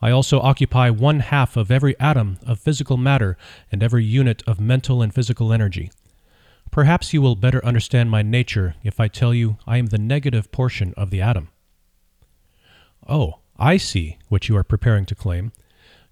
I 0.01 0.09
also 0.09 0.39
occupy 0.39 0.89
one 0.89 1.19
half 1.19 1.55
of 1.55 1.69
every 1.69 1.97
atom 1.99 2.39
of 2.45 2.59
physical 2.59 2.97
matter 2.97 3.37
and 3.71 3.83
every 3.83 4.03
unit 4.03 4.41
of 4.47 4.59
mental 4.59 5.03
and 5.03 5.13
physical 5.13 5.53
energy. 5.53 5.91
Perhaps 6.71 7.13
you 7.13 7.21
will 7.21 7.35
better 7.35 7.63
understand 7.63 8.09
my 8.09 8.23
nature 8.23 8.75
if 8.83 8.99
I 8.99 9.07
tell 9.07 9.33
you 9.33 9.57
I 9.67 9.77
am 9.77 9.87
the 9.87 9.99
negative 9.99 10.51
portion 10.51 10.93
of 10.97 11.11
the 11.11 11.21
atom. 11.21 11.49
Oh, 13.07 13.39
I 13.57 13.77
see 13.77 14.17
what 14.29 14.49
you 14.49 14.57
are 14.57 14.63
preparing 14.63 15.05
to 15.05 15.15
claim. 15.15 15.51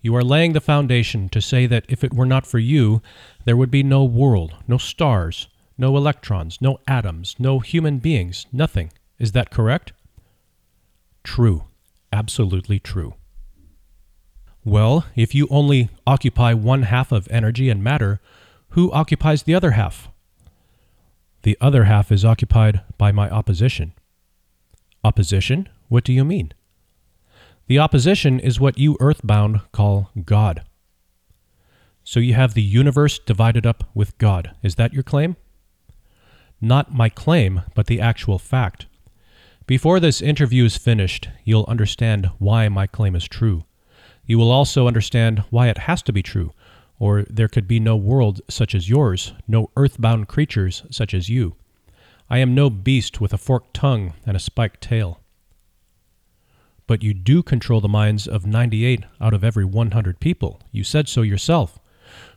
You 0.03 0.17
are 0.17 0.24
laying 0.24 0.51
the 0.51 0.60
foundation 0.60 1.29
to 1.29 1.41
say 1.41 1.65
that 1.65 1.86
if 1.88 2.03
it 2.03 2.13
were 2.13 2.25
not 2.25 2.45
for 2.45 2.60
you, 2.60 3.01
there 3.45 3.55
would 3.55 3.72
be 3.72 3.83
no 3.83 4.03
world, 4.03 4.53
no 4.67 4.77
stars, 4.77 5.48
no 5.77 5.95
electrons, 5.95 6.60
no 6.60 6.77
atoms, 6.86 7.38
no 7.39 7.60
human 7.60 8.00
beings, 8.00 8.45
nothing. 8.51 8.91
Is 9.17 9.31
that 9.31 9.50
correct? 9.50 9.93
True. 11.24 11.63
Absolutely 12.12 12.79
true. 12.79 13.15
Well, 14.65 15.05
if 15.15 15.33
you 15.33 15.48
only 15.50 15.89
occupy 16.05 16.53
one 16.53 16.83
half 16.83 17.13
of 17.13 17.27
energy 17.31 17.69
and 17.69 17.81
matter, 17.81 18.19
who 18.72 18.91
occupies 18.91 19.43
the 19.43 19.55
other 19.55 19.72
half? 19.72 20.10
The 21.43 21.57
other 21.62 21.86
half 21.86 22.12
is 22.12 22.25
occupied 22.25 22.81
by 22.98 23.13
my 23.13 23.29
opposition. 23.29 23.93
Opposition? 25.03 25.69
What 25.88 26.03
do 26.03 26.12
you 26.12 26.25
mean? 26.25 26.53
The 27.67 27.79
opposition 27.79 28.41
is 28.41 28.60
what 28.60 28.77
you 28.77 28.98
earthbound 29.00 29.62
call 29.72 30.12
God. 30.25 30.63
So 32.03 32.20
you 32.20 32.34
have 32.34 32.53
the 32.53 32.62
universe 32.62 33.20
divided 33.20 33.65
up 33.65 33.86
with 33.93 34.17
God. 34.17 34.51
Is 34.62 34.75
that 34.75 34.93
your 34.93 35.03
claim? 35.03 35.38
Not 36.60 36.93
my 36.93 37.08
claim, 37.08 37.62
but 37.74 37.88
the 37.88 38.01
actual 38.01 38.38
fact. 38.38 38.88
Before 39.65 40.01
this 40.01 40.22
interview 40.22 40.65
is 40.65 40.75
finished, 40.75 41.29
you'll 41.46 41.65
understand 41.70 42.29
why 42.38 42.67
my 42.67 42.86
claim 42.86 43.15
is 43.15 43.25
true. 43.25 43.63
You 44.25 44.38
will 44.38 44.51
also 44.51 44.86
understand 44.86 45.46
why 45.50 45.70
it 45.70 45.79
has 45.79 46.01
to 46.03 46.13
be 46.13 46.22
true, 46.22 46.51
or 47.00 47.24
there 47.29 47.48
could 47.48 47.67
be 47.67 47.79
no 47.79 47.96
world 47.96 48.41
such 48.50 48.75
as 48.75 48.89
yours, 48.89 49.34
no 49.48 49.70
earthbound 49.77 50.27
creatures 50.27 50.84
such 50.91 51.13
as 51.13 51.29
you. 51.29 51.55
I 52.29 52.39
am 52.39 52.53
no 52.53 52.70
beast 52.70 53.22
with 53.22 53.32
a 53.32 53.38
forked 53.38 53.74
tongue 53.74 54.13
and 54.25 54.36
a 54.36 54.39
spiked 54.39 54.82
tail 54.82 55.22
but 56.87 57.03
you 57.03 57.13
do 57.13 57.43
control 57.43 57.81
the 57.81 57.87
minds 57.87 58.27
of 58.27 58.45
98 58.45 59.03
out 59.21 59.33
of 59.33 59.43
every 59.43 59.65
100 59.65 60.19
people. 60.19 60.61
You 60.71 60.83
said 60.83 61.07
so 61.07 61.21
yourself. 61.21 61.79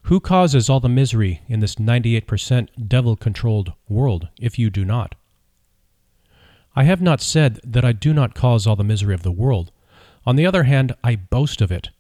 Who 0.02 0.20
causes 0.20 0.70
all 0.70 0.80
the 0.80 0.88
misery 0.88 1.42
in 1.48 1.60
this 1.60 1.76
98% 1.76 2.88
devil 2.88 3.16
controlled 3.16 3.72
world 3.88 4.28
if 4.40 4.58
you 4.58 4.70
do 4.70 4.84
not? 4.84 5.14
I 6.74 6.84
have 6.84 7.00
not 7.00 7.20
said 7.20 7.60
that 7.64 7.84
I 7.84 7.92
do 7.92 8.12
not 8.12 8.34
cause 8.34 8.66
all 8.66 8.76
the 8.76 8.84
misery 8.84 9.14
of 9.14 9.22
the 9.22 9.32
world. 9.32 9.72
On 10.24 10.36
the 10.36 10.46
other 10.46 10.64
hand, 10.64 10.94
I 11.02 11.16
boast 11.16 11.60
of 11.60 11.72
it. 11.72 11.90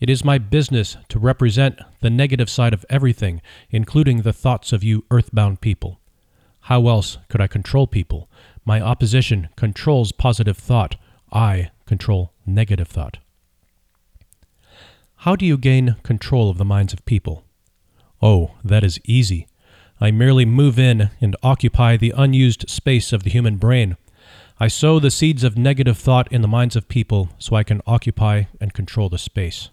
It 0.00 0.08
is 0.08 0.24
my 0.24 0.38
business 0.38 0.96
to 1.08 1.18
represent 1.18 1.80
the 2.00 2.10
negative 2.10 2.48
side 2.48 2.72
of 2.72 2.86
everything, 2.88 3.40
including 3.70 4.22
the 4.22 4.32
thoughts 4.32 4.72
of 4.72 4.84
you 4.84 5.04
earthbound 5.10 5.60
people. 5.60 5.98
How 6.62 6.86
else 6.88 7.18
could 7.28 7.40
I 7.40 7.46
control 7.46 7.86
people? 7.86 8.28
My 8.64 8.80
opposition 8.80 9.48
controls 9.56 10.12
positive 10.12 10.58
thought. 10.58 10.96
I 11.32 11.70
control 11.86 12.32
negative 12.46 12.88
thought. 12.88 13.18
How 15.22 15.36
do 15.36 15.44
you 15.44 15.58
gain 15.58 15.96
control 16.02 16.48
of 16.48 16.58
the 16.58 16.64
minds 16.64 16.92
of 16.92 17.04
people? 17.04 17.44
Oh, 18.22 18.52
that 18.64 18.84
is 18.84 19.00
easy. 19.04 19.46
I 20.00 20.10
merely 20.10 20.44
move 20.44 20.78
in 20.78 21.10
and 21.20 21.36
occupy 21.42 21.96
the 21.96 22.14
unused 22.16 22.68
space 22.70 23.12
of 23.12 23.24
the 23.24 23.30
human 23.30 23.56
brain. 23.56 23.96
I 24.60 24.68
sow 24.68 24.98
the 24.98 25.10
seeds 25.10 25.44
of 25.44 25.58
negative 25.58 25.98
thought 25.98 26.30
in 26.32 26.40
the 26.40 26.48
minds 26.48 26.76
of 26.76 26.88
people 26.88 27.30
so 27.38 27.56
I 27.56 27.64
can 27.64 27.82
occupy 27.86 28.44
and 28.60 28.72
control 28.72 29.08
the 29.08 29.18
space. 29.18 29.70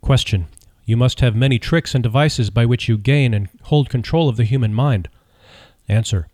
Question. 0.00 0.46
You 0.84 0.96
must 0.96 1.20
have 1.20 1.36
many 1.36 1.60
tricks 1.60 1.94
and 1.94 2.02
devices 2.02 2.50
by 2.50 2.66
which 2.66 2.88
you 2.88 2.98
gain 2.98 3.34
and 3.34 3.48
hold 3.62 3.88
control 3.88 4.28
of 4.28 4.36
the 4.36 4.44
human 4.44 4.74
mind. 4.74 5.08
Answer. 5.88 6.28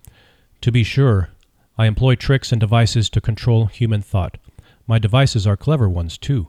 To 0.62 0.72
be 0.72 0.84
sure, 0.84 1.28
I 1.78 1.86
employ 1.86 2.16
tricks 2.16 2.52
and 2.52 2.60
devices 2.60 3.08
to 3.10 3.20
control 3.20 3.66
human 3.66 4.02
thought. 4.02 4.36
My 4.86 4.98
devices 4.98 5.46
are 5.46 5.56
clever 5.56 5.88
ones, 5.88 6.18
too. 6.18 6.48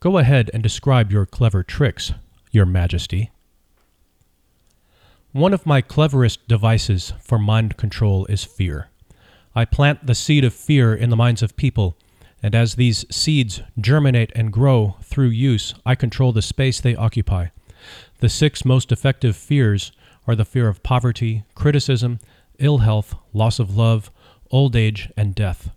Go 0.00 0.18
ahead 0.18 0.50
and 0.52 0.62
describe 0.62 1.10
your 1.10 1.24
clever 1.24 1.62
tricks, 1.62 2.12
Your 2.50 2.66
Majesty. 2.66 3.30
One 5.32 5.54
of 5.54 5.66
my 5.66 5.80
cleverest 5.80 6.46
devices 6.46 7.14
for 7.20 7.38
mind 7.38 7.76
control 7.76 8.26
is 8.26 8.44
fear. 8.44 8.90
I 9.54 9.64
plant 9.64 10.06
the 10.06 10.14
seed 10.14 10.44
of 10.44 10.52
fear 10.52 10.94
in 10.94 11.10
the 11.10 11.16
minds 11.16 11.42
of 11.42 11.56
people 11.56 11.96
and 12.44 12.54
as 12.54 12.74
these 12.74 13.06
seeds 13.10 13.62
germinate 13.80 14.30
and 14.34 14.52
grow 14.52 14.96
through 15.00 15.28
use, 15.28 15.74
I 15.86 15.94
control 15.94 16.30
the 16.30 16.42
space 16.42 16.78
they 16.78 16.94
occupy. 16.94 17.46
The 18.18 18.28
six 18.28 18.66
most 18.66 18.92
effective 18.92 19.34
fears 19.34 19.92
are 20.26 20.36
the 20.36 20.44
fear 20.44 20.68
of 20.68 20.82
poverty, 20.82 21.44
criticism, 21.54 22.20
ill 22.58 22.78
health, 22.78 23.14
loss 23.32 23.58
of 23.58 23.76
love, 23.76 24.10
old 24.50 24.76
age, 24.76 25.10
and 25.16 25.34
death. 25.34 25.70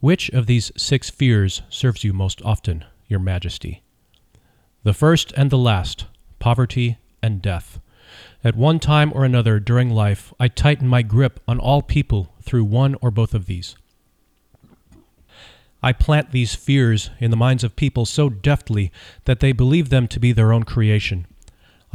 Which 0.00 0.28
of 0.30 0.46
these 0.46 0.72
six 0.76 1.10
fears 1.10 1.62
serves 1.68 2.04
you 2.04 2.12
most 2.12 2.42
often, 2.42 2.84
Your 3.08 3.20
Majesty? 3.20 3.82
The 4.82 4.94
first 4.94 5.32
and 5.36 5.50
the 5.50 5.58
last, 5.58 6.06
poverty 6.38 6.98
and 7.22 7.42
death. 7.42 7.80
At 8.44 8.54
one 8.54 8.78
time 8.78 9.12
or 9.14 9.24
another 9.24 9.58
during 9.58 9.90
life, 9.90 10.32
I 10.38 10.48
tighten 10.48 10.86
my 10.86 11.02
grip 11.02 11.40
on 11.48 11.58
all 11.58 11.82
people 11.82 12.32
through 12.42 12.64
one 12.64 12.94
or 13.00 13.10
both 13.10 13.34
of 13.34 13.46
these. 13.46 13.74
I 15.82 15.92
plant 15.92 16.30
these 16.30 16.54
fears 16.54 17.10
in 17.18 17.30
the 17.30 17.36
minds 17.36 17.64
of 17.64 17.76
people 17.76 18.06
so 18.06 18.28
deftly 18.28 18.92
that 19.24 19.40
they 19.40 19.52
believe 19.52 19.88
them 19.88 20.08
to 20.08 20.20
be 20.20 20.32
their 20.32 20.52
own 20.52 20.64
creation. 20.64 21.26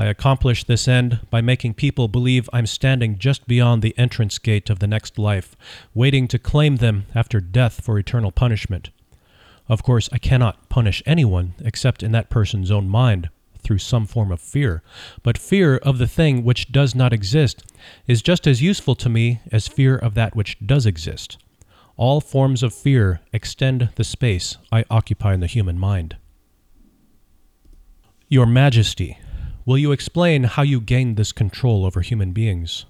I 0.01 0.05
accomplish 0.05 0.63
this 0.63 0.87
end 0.87 1.19
by 1.29 1.41
making 1.41 1.75
people 1.75 2.07
believe 2.07 2.49
I'm 2.51 2.65
standing 2.65 3.19
just 3.19 3.47
beyond 3.47 3.83
the 3.83 3.95
entrance 3.99 4.39
gate 4.39 4.71
of 4.71 4.79
the 4.79 4.87
next 4.87 5.19
life, 5.19 5.55
waiting 5.93 6.27
to 6.29 6.39
claim 6.39 6.77
them 6.77 7.05
after 7.13 7.39
death 7.39 7.83
for 7.83 7.99
eternal 7.99 8.31
punishment. 8.31 8.89
Of 9.69 9.83
course, 9.83 10.09
I 10.11 10.17
cannot 10.17 10.69
punish 10.69 11.03
anyone 11.05 11.53
except 11.63 12.01
in 12.01 12.13
that 12.13 12.31
person's 12.31 12.71
own 12.71 12.89
mind 12.89 13.29
through 13.59 13.77
some 13.77 14.07
form 14.07 14.31
of 14.31 14.41
fear, 14.41 14.81
but 15.21 15.37
fear 15.37 15.77
of 15.77 15.99
the 15.99 16.07
thing 16.07 16.43
which 16.43 16.71
does 16.71 16.95
not 16.95 17.13
exist 17.13 17.63
is 18.07 18.23
just 18.23 18.47
as 18.47 18.59
useful 18.59 18.95
to 18.95 19.07
me 19.07 19.41
as 19.51 19.67
fear 19.67 19.95
of 19.95 20.15
that 20.15 20.35
which 20.35 20.57
does 20.65 20.87
exist. 20.87 21.37
All 21.95 22.21
forms 22.21 22.63
of 22.63 22.73
fear 22.73 23.19
extend 23.33 23.89
the 23.97 24.03
space 24.03 24.57
I 24.71 24.83
occupy 24.89 25.35
in 25.35 25.41
the 25.41 25.45
human 25.45 25.77
mind. 25.77 26.15
Your 28.29 28.47
Majesty, 28.47 29.19
will 29.71 29.77
you 29.77 29.93
explain 29.93 30.43
how 30.43 30.63
you 30.63 30.81
gained 30.81 31.15
this 31.15 31.31
control 31.31 31.85
over 31.85 32.01
human 32.01 32.33
beings? 32.33 32.83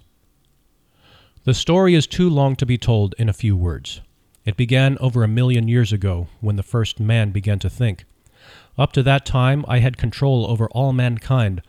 The 1.44 1.54
story 1.54 1.94
is 1.94 2.08
too 2.08 2.28
long 2.28 2.56
to 2.56 2.66
be 2.66 2.76
told 2.76 3.14
in 3.18 3.28
a 3.28 3.32
few 3.32 3.56
words. 3.56 4.00
It 4.44 4.56
began 4.56 4.98
over 4.98 5.22
a 5.22 5.28
million 5.28 5.68
years 5.68 5.92
ago 5.92 6.26
when 6.40 6.56
the 6.56 6.64
first 6.64 6.98
man 6.98 7.30
began 7.30 7.60
to 7.60 7.70
think. 7.70 8.04
Up 8.76 8.90
to 8.94 9.02
that 9.04 9.24
time, 9.24 9.64
I 9.68 9.78
had 9.78 9.96
control 9.96 10.44
over 10.50 10.68
all 10.70 10.92
mankind, 10.92 11.62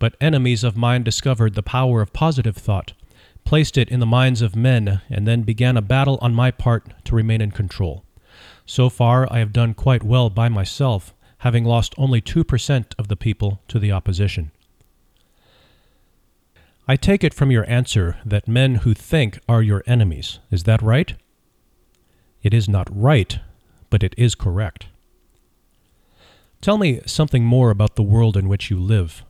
but 0.00 0.16
enemies 0.20 0.64
of 0.64 0.76
mine 0.76 1.04
discovered 1.04 1.54
the 1.54 1.62
power 1.62 2.02
of 2.02 2.12
positive 2.12 2.56
thought 2.56 2.92
placed 3.44 3.78
it 3.78 3.88
in 3.88 4.00
the 4.00 4.04
minds 4.04 4.42
of 4.42 4.56
men, 4.56 5.00
and 5.08 5.28
then 5.28 5.42
began 5.42 5.76
a 5.76 5.82
battle 5.82 6.18
on 6.20 6.34
my 6.34 6.50
part 6.50 6.92
to 7.04 7.14
remain 7.14 7.40
in 7.40 7.52
control. 7.52 8.04
So 8.66 8.88
far, 8.88 9.32
I 9.32 9.38
have 9.38 9.52
done 9.52 9.74
quite 9.74 10.02
well 10.02 10.28
by 10.28 10.48
myself, 10.48 11.14
having 11.40 11.64
lost 11.64 11.94
only 11.96 12.20
2% 12.20 12.94
of 12.98 13.08
the 13.08 13.16
people 13.16 13.60
to 13.68 13.78
the 13.78 13.92
opposition. 13.92 14.50
I 16.86 16.96
take 16.96 17.22
it 17.22 17.34
from 17.34 17.50
your 17.50 17.68
answer 17.68 18.18
that 18.24 18.48
men 18.48 18.76
who 18.76 18.94
think 18.94 19.38
are 19.48 19.62
your 19.62 19.82
enemies. 19.86 20.38
Is 20.50 20.64
that 20.64 20.82
right? 20.82 21.14
It 22.42 22.52
is 22.52 22.68
not 22.68 22.88
right, 22.90 23.38
but 23.90 24.02
it 24.02 24.14
is 24.18 24.34
correct. 24.34 24.86
Tell 26.60 26.76
me 26.76 27.00
something 27.06 27.44
more 27.44 27.70
about 27.70 27.96
the 27.96 28.02
world 28.02 28.36
in 28.36 28.48
which 28.48 28.70
you 28.70 28.78
live. 28.78 29.24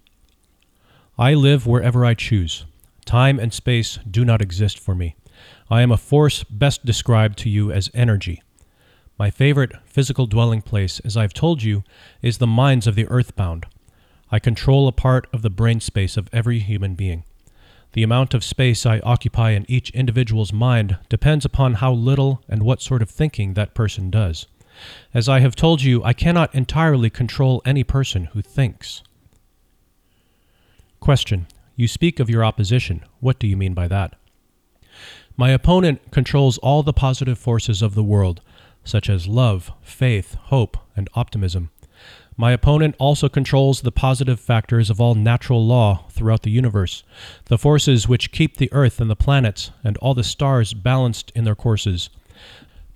I 1.18 1.34
live 1.34 1.66
wherever 1.66 2.04
I 2.04 2.14
choose. 2.14 2.64
Time 3.04 3.38
and 3.38 3.52
space 3.52 3.98
do 4.10 4.24
not 4.24 4.42
exist 4.42 4.78
for 4.78 4.94
me. 4.94 5.14
I 5.70 5.82
am 5.82 5.92
a 5.92 5.96
force 5.96 6.42
best 6.42 6.84
described 6.84 7.38
to 7.38 7.48
you 7.48 7.70
as 7.70 7.90
energy. 7.94 8.42
My 9.20 9.28
favorite 9.28 9.74
physical 9.84 10.24
dwelling 10.24 10.62
place, 10.62 10.98
as 11.00 11.14
I've 11.14 11.34
told 11.34 11.62
you, 11.62 11.84
is 12.22 12.38
the 12.38 12.46
minds 12.46 12.86
of 12.86 12.94
the 12.94 13.06
earthbound. 13.08 13.66
I 14.32 14.38
control 14.38 14.88
a 14.88 14.92
part 14.92 15.26
of 15.30 15.42
the 15.42 15.50
brain 15.50 15.80
space 15.80 16.16
of 16.16 16.30
every 16.32 16.58
human 16.60 16.94
being. 16.94 17.24
The 17.92 18.02
amount 18.02 18.32
of 18.32 18.42
space 18.42 18.86
I 18.86 19.00
occupy 19.00 19.50
in 19.50 19.70
each 19.70 19.90
individual's 19.90 20.54
mind 20.54 20.96
depends 21.10 21.44
upon 21.44 21.74
how 21.74 21.92
little 21.92 22.40
and 22.48 22.62
what 22.62 22.80
sort 22.80 23.02
of 23.02 23.10
thinking 23.10 23.52
that 23.52 23.74
person 23.74 24.08
does. 24.08 24.46
As 25.12 25.28
I 25.28 25.40
have 25.40 25.54
told 25.54 25.82
you, 25.82 26.02
I 26.02 26.14
cannot 26.14 26.54
entirely 26.54 27.10
control 27.10 27.60
any 27.66 27.84
person 27.84 28.24
who 28.32 28.40
thinks. 28.40 29.02
Question 30.98 31.46
you 31.76 31.86
speak 31.86 32.20
of 32.20 32.30
your 32.30 32.42
opposition. 32.42 33.04
What 33.20 33.38
do 33.38 33.46
you 33.46 33.58
mean 33.58 33.74
by 33.74 33.86
that? 33.86 34.14
My 35.36 35.50
opponent 35.50 36.10
controls 36.10 36.56
all 36.58 36.82
the 36.82 36.94
positive 36.94 37.38
forces 37.38 37.82
of 37.82 37.94
the 37.94 38.02
world, 38.02 38.40
such 38.84 39.08
as 39.10 39.26
love, 39.26 39.72
faith, 39.82 40.34
hope, 40.34 40.76
and 40.96 41.08
optimism. 41.14 41.70
My 42.36 42.52
opponent 42.52 42.94
also 42.98 43.28
controls 43.28 43.82
the 43.82 43.92
positive 43.92 44.40
factors 44.40 44.88
of 44.88 45.00
all 45.00 45.14
natural 45.14 45.66
law 45.66 46.06
throughout 46.10 46.42
the 46.42 46.50
universe, 46.50 47.02
the 47.46 47.58
forces 47.58 48.08
which 48.08 48.32
keep 48.32 48.56
the 48.56 48.72
earth 48.72 49.00
and 49.00 49.10
the 49.10 49.16
planets 49.16 49.70
and 49.84 49.98
all 49.98 50.14
the 50.14 50.24
stars 50.24 50.72
balanced 50.72 51.30
in 51.34 51.44
their 51.44 51.54
courses. 51.54 52.08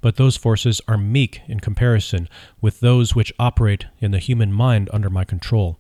But 0.01 0.17
those 0.17 0.37
forces 0.37 0.81
are 0.89 0.97
meek 0.97 1.43
in 1.47 1.61
comparison 1.61 2.29
with 2.61 2.81
those 2.81 3.15
which 3.15 3.35
operate 3.39 3.87
in 4.01 4.13
the 4.13 4.19
human 4.19 4.53
mind 4.53 4.89
under 4.93 5.11
my 5.11 5.25
control. 5.25 5.79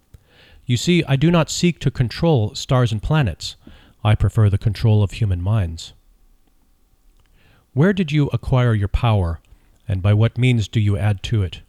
You 0.66 0.76
see, 0.76 1.02
I 1.08 1.16
do 1.16 1.30
not 1.30 1.50
seek 1.50 1.78
to 1.80 1.90
control 1.90 2.54
stars 2.54 2.92
and 2.92 3.02
planets. 3.02 3.56
I 4.02 4.14
prefer 4.14 4.50
the 4.50 4.58
control 4.58 5.02
of 5.02 5.12
human 5.12 5.40
minds. 5.40 5.94
Where 7.72 7.92
did 7.92 8.12
you 8.12 8.28
acquire 8.32 8.74
your 8.74 8.88
power, 8.88 9.40
and 9.86 10.02
by 10.02 10.14
what 10.14 10.38
means 10.38 10.68
do 10.68 10.80
you 10.80 10.96
add 10.96 11.22
to 11.24 11.42
it? 11.42 11.60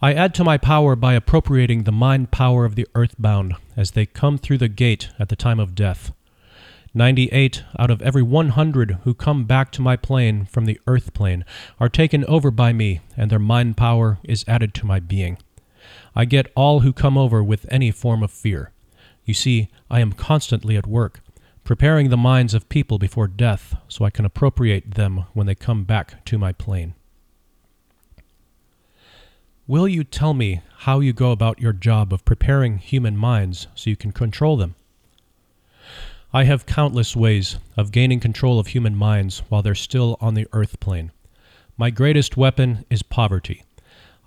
I 0.00 0.14
add 0.14 0.32
to 0.34 0.44
my 0.44 0.58
power 0.58 0.94
by 0.94 1.14
appropriating 1.14 1.82
the 1.82 1.92
mind 1.92 2.30
power 2.30 2.64
of 2.64 2.76
the 2.76 2.86
earthbound 2.94 3.54
as 3.76 3.90
they 3.90 4.06
come 4.06 4.38
through 4.38 4.58
the 4.58 4.68
gate 4.68 5.08
at 5.18 5.28
the 5.28 5.36
time 5.36 5.58
of 5.58 5.74
death. 5.74 6.12
Ninety-eight 6.94 7.64
out 7.78 7.90
of 7.90 8.00
every 8.00 8.22
one 8.22 8.50
hundred 8.50 8.98
who 9.02 9.12
come 9.12 9.44
back 9.44 9.70
to 9.72 9.82
my 9.82 9.96
plane 9.96 10.46
from 10.46 10.64
the 10.64 10.80
earth 10.86 11.12
plane 11.12 11.44
are 11.78 11.88
taken 11.88 12.24
over 12.24 12.50
by 12.50 12.72
me, 12.72 13.00
and 13.16 13.30
their 13.30 13.38
mind 13.38 13.76
power 13.76 14.18
is 14.24 14.44
added 14.48 14.72
to 14.74 14.86
my 14.86 15.00
being. 15.00 15.36
I 16.14 16.24
get 16.24 16.50
all 16.54 16.80
who 16.80 16.92
come 16.92 17.18
over 17.18 17.42
with 17.42 17.66
any 17.70 17.90
form 17.90 18.22
of 18.22 18.30
fear. 18.30 18.72
You 19.24 19.34
see, 19.34 19.68
I 19.90 20.00
am 20.00 20.12
constantly 20.12 20.76
at 20.76 20.86
work, 20.86 21.20
preparing 21.68 22.08
the 22.08 22.16
minds 22.16 22.54
of 22.54 22.66
people 22.70 22.96
before 22.96 23.28
death 23.28 23.76
so 23.88 24.02
I 24.02 24.08
can 24.08 24.24
appropriate 24.24 24.94
them 24.94 25.26
when 25.34 25.46
they 25.46 25.54
come 25.54 25.84
back 25.84 26.24
to 26.24 26.38
my 26.38 26.50
plane. 26.50 26.94
Will 29.66 29.86
you 29.86 30.02
tell 30.02 30.32
me 30.32 30.62
how 30.78 31.00
you 31.00 31.12
go 31.12 31.30
about 31.30 31.60
your 31.60 31.74
job 31.74 32.10
of 32.10 32.24
preparing 32.24 32.78
human 32.78 33.18
minds 33.18 33.66
so 33.74 33.90
you 33.90 33.96
can 33.96 34.12
control 34.12 34.56
them? 34.56 34.76
I 36.32 36.44
have 36.44 36.64
countless 36.64 37.14
ways 37.14 37.58
of 37.76 37.92
gaining 37.92 38.20
control 38.20 38.58
of 38.58 38.68
human 38.68 38.96
minds 38.96 39.40
while 39.50 39.60
they're 39.60 39.74
still 39.74 40.16
on 40.22 40.32
the 40.32 40.48
earth 40.54 40.80
plane. 40.80 41.12
My 41.76 41.90
greatest 41.90 42.34
weapon 42.34 42.86
is 42.88 43.02
poverty. 43.02 43.64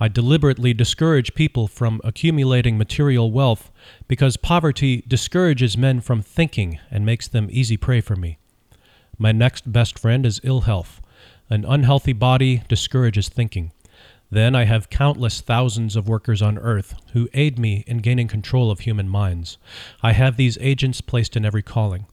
I 0.01 0.08
deliberately 0.08 0.74
discourage 0.74 1.36
people 1.36 1.67
from 1.67 2.01
accumulating 2.03 2.75
material 2.75 3.29
wealth 3.29 3.70
because 4.08 4.36
poverty 4.36 5.03
discourages 5.08 5.77
men 5.77 6.01
from 6.01 6.24
thinking 6.24 6.79
and 6.89 7.05
makes 7.05 7.27
them 7.27 7.50
easy 7.51 7.77
prey 7.77 8.01
for 8.01 8.15
me. 8.15 8.39
My 9.20 9.31
next 9.31 9.72
best 9.72 10.00
friend 10.00 10.25
is 10.25 10.41
ill 10.43 10.62
health. 10.62 11.01
An 11.51 11.65
unhealthy 11.65 12.13
body 12.13 12.63
discourages 12.67 13.29
thinking. 13.29 13.74
Then 14.31 14.55
I 14.55 14.63
have 14.63 14.89
countless 14.89 15.39
thousands 15.39 15.96
of 15.96 16.08
workers 16.08 16.41
on 16.41 16.58
earth 16.58 16.96
who 17.13 17.29
aid 17.36 17.60
me 17.60 17.84
in 17.86 18.00
gaining 18.00 18.27
control 18.27 18.72
of 18.72 18.79
human 18.79 19.08
minds. 19.08 19.60
I 20.01 20.13
have 20.13 20.36
these 20.36 20.58
agents 20.62 21.01
placed 21.01 21.38
in 21.38 21.46
every 21.46 21.62
calling. 21.62 22.08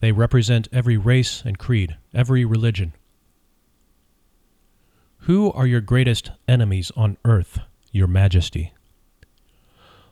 They 0.00 0.10
represent 0.10 0.66
every 0.72 0.96
race 0.96 1.44
and 1.46 1.56
creed, 1.56 1.98
every 2.12 2.44
religion. 2.44 2.94
Who 5.28 5.52
are 5.52 5.66
your 5.66 5.80
greatest 5.80 6.32
enemies 6.48 6.90
on 6.96 7.18
earth, 7.24 7.60
your 7.92 8.06
majesty? 8.06 8.72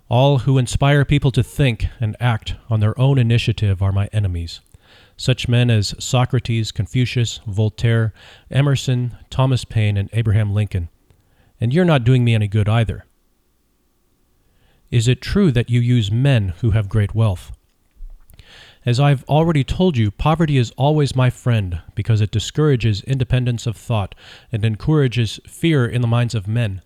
All 0.08 0.40
who 0.40 0.58
inspire 0.58 1.04
people 1.04 1.30
to 1.32 1.42
think 1.42 1.87
and 1.99 2.16
act 2.20 2.54
on 2.70 2.80
their 2.80 2.99
own 3.00 3.18
initiative 3.18 3.82
are 3.82 3.92
my 3.92 4.08
enemies. 4.12 4.61
Such 5.16 5.49
men 5.49 5.70
as 5.70 5.94
Socrates, 5.99 6.70
Confucius, 6.70 7.40
Voltaire, 7.46 8.12
Emerson, 8.50 9.16
Thomas 9.30 9.64
Paine, 9.64 9.96
and 9.96 10.11
Abraham 10.12 10.52
Lincoln 10.52 10.90
and 11.61 11.73
you're 11.73 11.85
not 11.85 12.04
doing 12.04 12.25
me 12.25 12.35
any 12.35 12.49
good 12.49 12.68
either. 12.68 13.06
Is 14.90 15.08
it 15.08 15.23
true 15.23 15.50
that 15.52 15.70
you 15.70 15.80
use 15.80 16.12
men 16.12 16.50
who 16.61 16.73
have 16.73 16.88
great 16.88 17.14
wealth? 17.14 17.52
As 18.87 19.00
I've 19.00 19.25
already 19.25 19.64
told 19.64 19.97
you, 19.97 20.12
poverty 20.12 20.57
is 20.57 20.71
always 20.76 21.16
my 21.16 21.28
friend 21.28 21.81
because 21.97 22.21
it 22.21 22.31
discourages 22.31 23.02
independence 23.02 23.66
of 23.66 23.76
thought 23.76 24.14
and 24.52 24.64
encourages 24.64 25.40
fear 25.45 25.85
in 25.85 26.02
the 26.02 26.07
minds 26.07 26.37
of 26.37 26.47
men. 26.47 26.83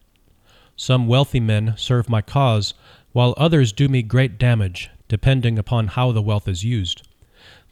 Some 0.77 1.07
wealthy 1.07 1.41
men 1.41 1.75
serve 1.77 2.09
my 2.09 2.23
cause, 2.23 2.73
while 3.13 3.35
others 3.37 3.71
do 3.71 3.87
me 3.87 4.01
great 4.01 4.39
damage, 4.39 4.89
depending 5.09 5.59
upon 5.59 5.89
how 5.89 6.11
the 6.11 6.23
wealth 6.23 6.49
is 6.49 6.65
used. 6.65 7.07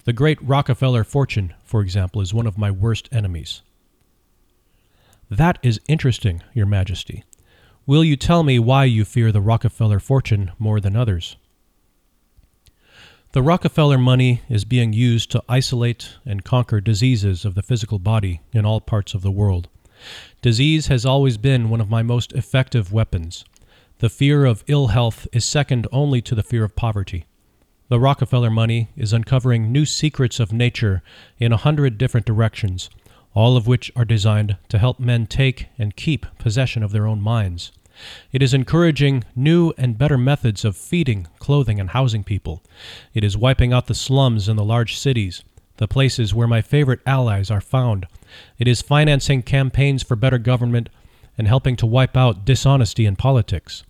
The 0.04 0.12
great 0.12 0.38
Rockefeller 0.42 1.04
fortune, 1.04 1.54
for 1.64 1.80
example, 1.80 2.20
is 2.20 2.34
one 2.34 2.46
of 2.46 2.58
my 2.58 2.70
worst 2.70 3.08
enemies. 3.10 3.62
That 5.30 5.58
is 5.62 5.80
interesting, 5.88 6.42
Your 6.52 6.66
Majesty. 6.66 7.24
Will 7.86 8.04
you 8.04 8.16
tell 8.16 8.42
me 8.42 8.58
why 8.58 8.84
you 8.84 9.06
fear 9.06 9.32
the 9.32 9.40
Rockefeller 9.40 10.00
fortune 10.00 10.52
more 10.58 10.80
than 10.80 10.96
others? 10.96 11.36
The 13.32 13.42
Rockefeller 13.42 13.98
money 13.98 14.42
is 14.48 14.64
being 14.64 14.92
used 14.92 15.30
to 15.30 15.42
isolate 15.48 16.16
and 16.24 16.44
conquer 16.44 16.80
diseases 16.80 17.44
of 17.44 17.54
the 17.54 17.62
physical 17.62 17.98
body 17.98 18.40
in 18.52 18.64
all 18.64 18.80
parts 18.80 19.14
of 19.14 19.22
the 19.22 19.30
world. 19.30 19.68
Disease 20.40 20.86
has 20.86 21.04
always 21.04 21.36
been 21.36 21.68
one 21.68 21.80
of 21.80 21.90
my 21.90 22.02
most 22.02 22.32
effective 22.32 22.92
weapons. 22.92 23.44
The 23.98 24.08
fear 24.08 24.44
of 24.44 24.64
ill 24.66 24.88
health 24.88 25.26
is 25.32 25.44
second 25.44 25.86
only 25.92 26.22
to 26.22 26.34
the 26.34 26.42
fear 26.42 26.64
of 26.64 26.76
poverty. 26.76 27.26
The 27.88 28.00
Rockefeller 28.00 28.50
money 28.50 28.88
is 28.96 29.12
uncovering 29.12 29.72
new 29.72 29.84
secrets 29.84 30.40
of 30.40 30.52
nature 30.52 31.02
in 31.38 31.52
a 31.52 31.58
hundred 31.58 31.98
different 31.98 32.26
directions 32.26 32.88
all 33.34 33.56
of 33.56 33.66
which 33.66 33.92
are 33.94 34.04
designed 34.04 34.56
to 34.68 34.78
help 34.78 34.98
men 34.98 35.26
take 35.26 35.66
and 35.78 35.94
keep 35.94 36.26
possession 36.38 36.82
of 36.82 36.90
their 36.90 37.06
own 37.06 37.20
minds. 37.20 37.70
It 38.32 38.42
is 38.42 38.54
encouraging 38.54 39.24
new 39.34 39.72
and 39.76 39.98
better 39.98 40.18
methods 40.18 40.64
of 40.64 40.76
feeding, 40.76 41.26
clothing, 41.38 41.80
and 41.80 41.90
housing 41.90 42.24
people. 42.24 42.62
It 43.14 43.24
is 43.24 43.36
wiping 43.36 43.72
out 43.72 43.86
the 43.86 43.94
slums 43.94 44.48
in 44.48 44.56
the 44.56 44.64
large 44.64 44.96
cities, 44.98 45.42
the 45.76 45.88
places 45.88 46.34
where 46.34 46.48
my 46.48 46.62
favorite 46.62 47.00
allies 47.06 47.50
are 47.50 47.60
found. 47.60 48.06
It 48.58 48.68
is 48.68 48.82
financing 48.82 49.42
campaigns 49.42 50.02
for 50.02 50.16
better 50.16 50.38
government 50.38 50.88
and 51.36 51.46
helping 51.46 51.76
to 51.76 51.86
wipe 51.86 52.16
out 52.16 52.44
dishonesty 52.44 53.06
in 53.06 53.16
politics. 53.16 53.84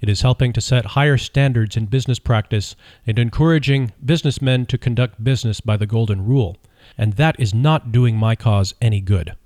It 0.00 0.08
is 0.08 0.22
helping 0.22 0.52
to 0.54 0.60
set 0.60 0.86
higher 0.86 1.18
standards 1.18 1.76
in 1.76 1.86
business 1.86 2.18
practice 2.18 2.74
and 3.06 3.18
encouraging 3.18 3.92
businessmen 4.04 4.66
to 4.66 4.78
conduct 4.78 5.22
business 5.22 5.60
by 5.60 5.76
the 5.76 5.86
Golden 5.86 6.24
Rule 6.24 6.56
and 6.96 7.14
that 7.14 7.38
is 7.38 7.54
not 7.54 7.92
doing 7.92 8.16
my 8.16 8.36
cause 8.36 8.74
any 8.80 9.00
good. 9.00 9.36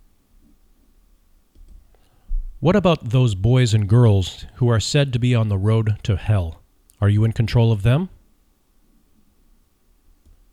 What 2.64 2.76
about 2.76 3.10
those 3.10 3.34
boys 3.34 3.74
and 3.74 3.86
girls 3.86 4.46
who 4.54 4.70
are 4.70 4.80
said 4.80 5.12
to 5.12 5.18
be 5.18 5.34
on 5.34 5.50
the 5.50 5.58
road 5.58 5.98
to 6.04 6.16
hell? 6.16 6.62
Are 6.98 7.10
you 7.10 7.22
in 7.22 7.32
control 7.32 7.70
of 7.70 7.82
them? 7.82 8.08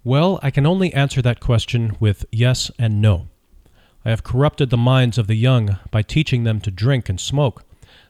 Well, 0.04 0.38
I 0.44 0.52
can 0.52 0.66
only 0.66 0.94
answer 0.94 1.22
that 1.22 1.40
question 1.40 1.96
with 2.02 2.26
yes 2.30 2.70
and 2.78 3.02
no. 3.02 3.30
I 4.04 4.10
have 4.10 4.26
corrupted 4.26 4.72
the 4.72 4.76
minds 4.76 5.18
of 5.18 5.28
the 5.28 5.36
young 5.36 5.78
by 5.90 6.02
teaching 6.02 6.44
them 6.44 6.60
to 6.60 6.70
drink 6.70 7.08
and 7.08 7.18
smoke, 7.18 7.64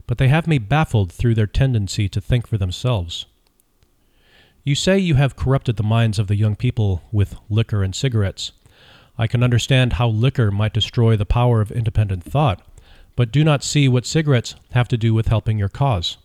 but 0.08 0.18
they 0.18 0.30
have 0.30 0.48
me 0.48 0.58
baffled 0.58 1.12
through 1.12 1.36
their 1.36 1.46
tendency 1.46 2.10
to 2.10 2.20
think 2.20 2.48
for 2.48 2.58
themselves. 2.58 3.28
You 4.64 4.74
say 4.74 4.98
you 4.98 5.14
have 5.14 5.36
corrupted 5.36 5.78
the 5.78 5.84
minds 5.84 6.18
of 6.18 6.26
the 6.26 6.36
young 6.36 6.56
people 6.56 7.04
with 7.12 7.36
liquor 7.52 7.84
and 7.84 7.94
cigarettes. 7.94 8.52
I 9.16 9.28
can 9.28 9.44
understand 9.44 9.94
how 9.94 10.08
liquor 10.08 10.50
might 10.50 10.74
destroy 10.74 11.16
the 11.16 11.24
power 11.24 11.62
of 11.62 11.72
independent 11.72 12.24
thought, 12.24 12.66
but 13.22 13.32
do 13.32 13.44
not 13.44 13.64
see 13.64 13.88
what 13.88 14.04
cigarettes 14.04 14.56
have 14.72 14.88
to 14.88 14.98
do 14.98 15.14
with 15.14 15.28
helping 15.28 15.60
your 15.60 15.70
cause. 15.70 16.18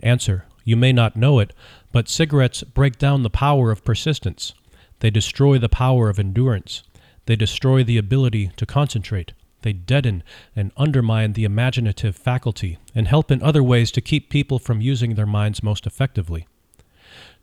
Answer. 0.00 0.46
You 0.64 0.78
may 0.78 0.94
not 0.94 1.14
know 1.14 1.40
it, 1.40 1.52
but 1.92 2.08
cigarettes 2.08 2.62
break 2.62 2.96
down 2.96 3.22
the 3.22 3.28
power 3.28 3.70
of 3.70 3.84
persistence. 3.84 4.54
They 5.00 5.10
destroy 5.10 5.58
the 5.58 5.68
power 5.68 6.08
of 6.08 6.18
endurance. 6.18 6.84
They 7.26 7.36
destroy 7.36 7.84
the 7.84 7.98
ability 7.98 8.52
to 8.56 8.64
concentrate. 8.64 9.34
They 9.60 9.74
deaden 9.74 10.22
and 10.56 10.72
undermine 10.74 11.34
the 11.34 11.44
imaginative 11.44 12.16
faculty 12.16 12.78
and 12.94 13.06
help 13.06 13.30
in 13.30 13.42
other 13.42 13.62
ways 13.62 13.90
to 13.90 14.00
keep 14.00 14.30
people 14.30 14.58
from 14.58 14.80
using 14.80 15.16
their 15.16 15.26
minds 15.26 15.62
most 15.62 15.86
effectively. 15.86 16.46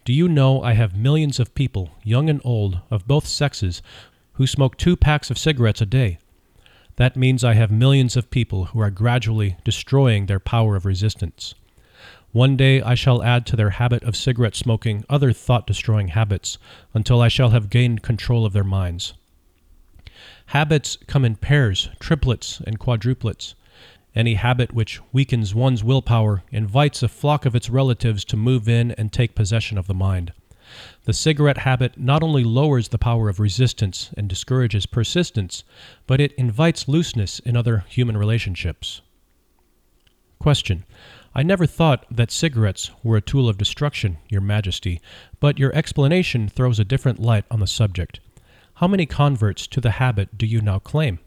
Do 0.04 0.14
you 0.14 0.28
know 0.28 0.64
I 0.64 0.74
have 0.74 0.98
millions 0.98 1.40
of 1.40 1.54
people, 1.54 1.92
young 2.02 2.28
and 2.28 2.42
old, 2.44 2.80
of 2.90 3.08
both 3.08 3.28
sexes, 3.28 3.84
who 4.34 4.48
smoke 4.48 4.78
two 4.78 4.98
packs 4.98 5.30
of 5.30 5.38
cigarettes 5.38 5.82
a 5.82 5.86
day? 5.86 6.18
That 6.98 7.16
means 7.16 7.44
I 7.44 7.54
have 7.54 7.72
millions 7.72 8.16
of 8.18 8.32
people 8.32 8.66
who 8.66 8.80
are 8.80 8.92
gradually 8.92 9.58
destroying 9.64 10.26
their 10.26 10.40
power 10.40 10.76
of 10.76 10.86
resistance. 10.86 11.56
One 12.32 12.56
day 12.56 12.82
I 12.82 12.96
shall 12.96 13.24
add 13.24 13.46
to 13.48 13.56
their 13.56 13.72
habit 13.72 14.04
of 14.04 14.16
cigarette 14.16 14.56
smoking 14.56 15.04
other 15.10 15.34
thought 15.34 15.68
destroying 15.68 16.10
habits 16.10 16.58
until 16.94 17.22
I 17.22 17.28
shall 17.28 17.50
have 17.50 17.70
gained 17.70 18.04
control 18.04 18.46
of 18.46 18.54
their 18.54 18.64
minds. 18.64 19.14
Habits 20.48 20.98
come 21.08 21.26
in 21.26 21.36
pairs, 21.36 21.90
triplets, 22.00 22.62
and 22.66 22.80
quadruplets. 22.80 23.56
Any 24.16 24.36
habit 24.36 24.74
which 24.74 25.00
weakens 25.14 25.56
one's 25.56 25.84
willpower 25.84 26.44
invites 26.52 27.02
a 27.04 27.08
flock 27.08 27.46
of 27.46 27.56
its 27.56 27.70
relatives 27.70 28.26
to 28.26 28.38
move 28.38 28.68
in 28.68 28.92
and 28.92 29.12
take 29.12 29.36
possession 29.36 29.78
of 29.78 29.88
the 29.88 29.94
mind. 29.94 30.34
The 31.06 31.14
cigarette 31.14 31.60
habit 31.60 31.98
not 31.98 32.24
only 32.24 32.44
lowers 32.44 32.90
the 32.90 32.98
power 32.98 33.30
of 33.30 33.40
resistance 33.40 34.12
and 34.16 34.28
discourages 34.28 34.86
persistence, 34.86 35.64
but 36.08 36.22
it 36.22 36.34
invites 36.34 36.88
looseness 36.88 37.40
in 37.40 37.58
other 37.58 37.86
human 37.88 38.18
relationships. 38.18 39.02
Question. 40.40 40.86
I 41.34 41.44
never 41.44 41.66
thought 41.66 42.06
that 42.12 42.32
cigarettes 42.32 42.92
were 43.04 43.16
a 43.16 43.22
tool 43.22 43.48
of 43.48 43.58
destruction, 43.58 44.18
Your 44.28 44.42
Majesty, 44.42 45.00
but 45.40 45.58
your 45.58 45.74
explanation 45.74 46.50
throws 46.50 46.78
a 46.78 46.84
different 46.84 47.20
light 47.20 47.46
on 47.50 47.62
the 47.62 47.68
subject. 47.68 48.20
How 48.76 48.88
many 48.88 49.06
converts 49.06 49.68
to 49.68 49.80
the 49.80 49.92
habit 49.92 50.38
do 50.38 50.46
you 50.46 50.60
now 50.60 50.80
claim? 50.80 51.20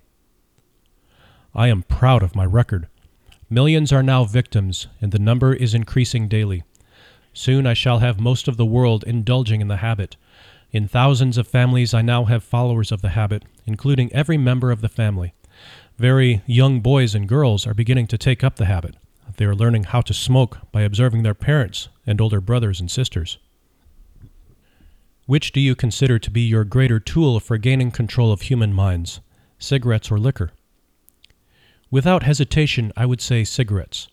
I 1.55 1.69
am 1.69 1.85
proud 1.85 2.23
of 2.23 2.35
my 2.35 2.45
record. 2.45 2.89
Millions 3.49 3.93
are 3.93 4.03
now 4.03 4.25
victims, 4.25 4.89
and 5.01 5.13
the 5.13 5.19
number 5.19 5.55
is 5.55 5.75
increasing 5.75 6.29
daily. 6.29 6.65
Soon 7.35 7.67
I 7.67 7.75
shall 7.75 7.99
have 7.99 8.21
most 8.21 8.47
of 8.47 8.57
the 8.57 8.65
world 8.65 9.05
indulging 9.05 9.61
in 9.61 9.69
the 9.69 9.79
habit. 9.79 10.17
In 10.71 10.89
thousands 10.89 11.37
of 11.37 11.49
families, 11.49 11.93
I 11.93 12.01
now 12.01 12.25
have 12.25 12.45
followers 12.45 12.93
of 12.93 13.03
the 13.03 13.11
habit, 13.11 13.45
including 13.67 14.13
every 14.13 14.39
member 14.39 14.71
of 14.71 14.81
the 14.81 14.89
family. 14.89 15.35
Very 15.99 16.43
young 16.47 16.81
boys 16.81 17.15
and 17.15 17.29
girls 17.29 17.67
are 17.67 17.75
beginning 17.75 18.07
to 18.09 18.19
take 18.19 18.43
up 18.43 18.57
the 18.57 18.65
habit. 18.65 18.97
They 19.37 19.45
are 19.45 19.55
learning 19.55 19.85
how 19.85 20.01
to 20.03 20.15
smoke 20.15 20.59
by 20.71 20.83
observing 20.83 21.25
their 21.25 21.35
parents 21.35 21.89
and 22.07 22.21
older 22.21 22.41
brothers 22.41 22.81
and 22.81 22.91
sisters. 22.91 23.39
Which 25.27 25.53
do 25.53 25.61
you 25.61 25.75
consider 25.75 26.19
to 26.19 26.31
be 26.31 26.43
your 26.43 26.65
greater 26.65 27.01
tool 27.01 27.41
for 27.41 27.57
gaining 27.57 27.91
control 27.91 28.31
of 28.31 28.43
human 28.43 28.73
minds, 28.73 29.21
cigarettes 29.59 30.11
or 30.11 30.19
liquor? 30.19 30.51
Without 31.91 32.23
hesitation, 32.25 32.93
I 32.97 33.07
would 33.07 33.21
say 33.21 33.43
cigarettes. 33.43 34.09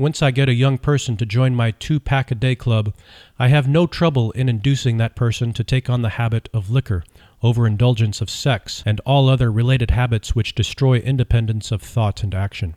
Once 0.00 0.22
I 0.22 0.30
get 0.30 0.48
a 0.48 0.54
young 0.54 0.78
person 0.78 1.18
to 1.18 1.26
join 1.26 1.54
my 1.54 1.72
two 1.72 2.00
pack 2.00 2.30
a 2.30 2.34
day 2.34 2.54
club, 2.54 2.94
I 3.38 3.48
have 3.48 3.68
no 3.68 3.86
trouble 3.86 4.30
in 4.30 4.48
inducing 4.48 4.96
that 4.96 5.14
person 5.14 5.52
to 5.52 5.62
take 5.62 5.90
on 5.90 6.00
the 6.00 6.16
habit 6.16 6.48
of 6.54 6.70
liquor, 6.70 7.04
overindulgence 7.42 8.22
of 8.22 8.30
sex, 8.30 8.82
and 8.86 8.98
all 9.00 9.28
other 9.28 9.52
related 9.52 9.90
habits 9.90 10.34
which 10.34 10.54
destroy 10.54 11.00
independence 11.00 11.70
of 11.70 11.82
thought 11.82 12.22
and 12.22 12.34
action. 12.34 12.76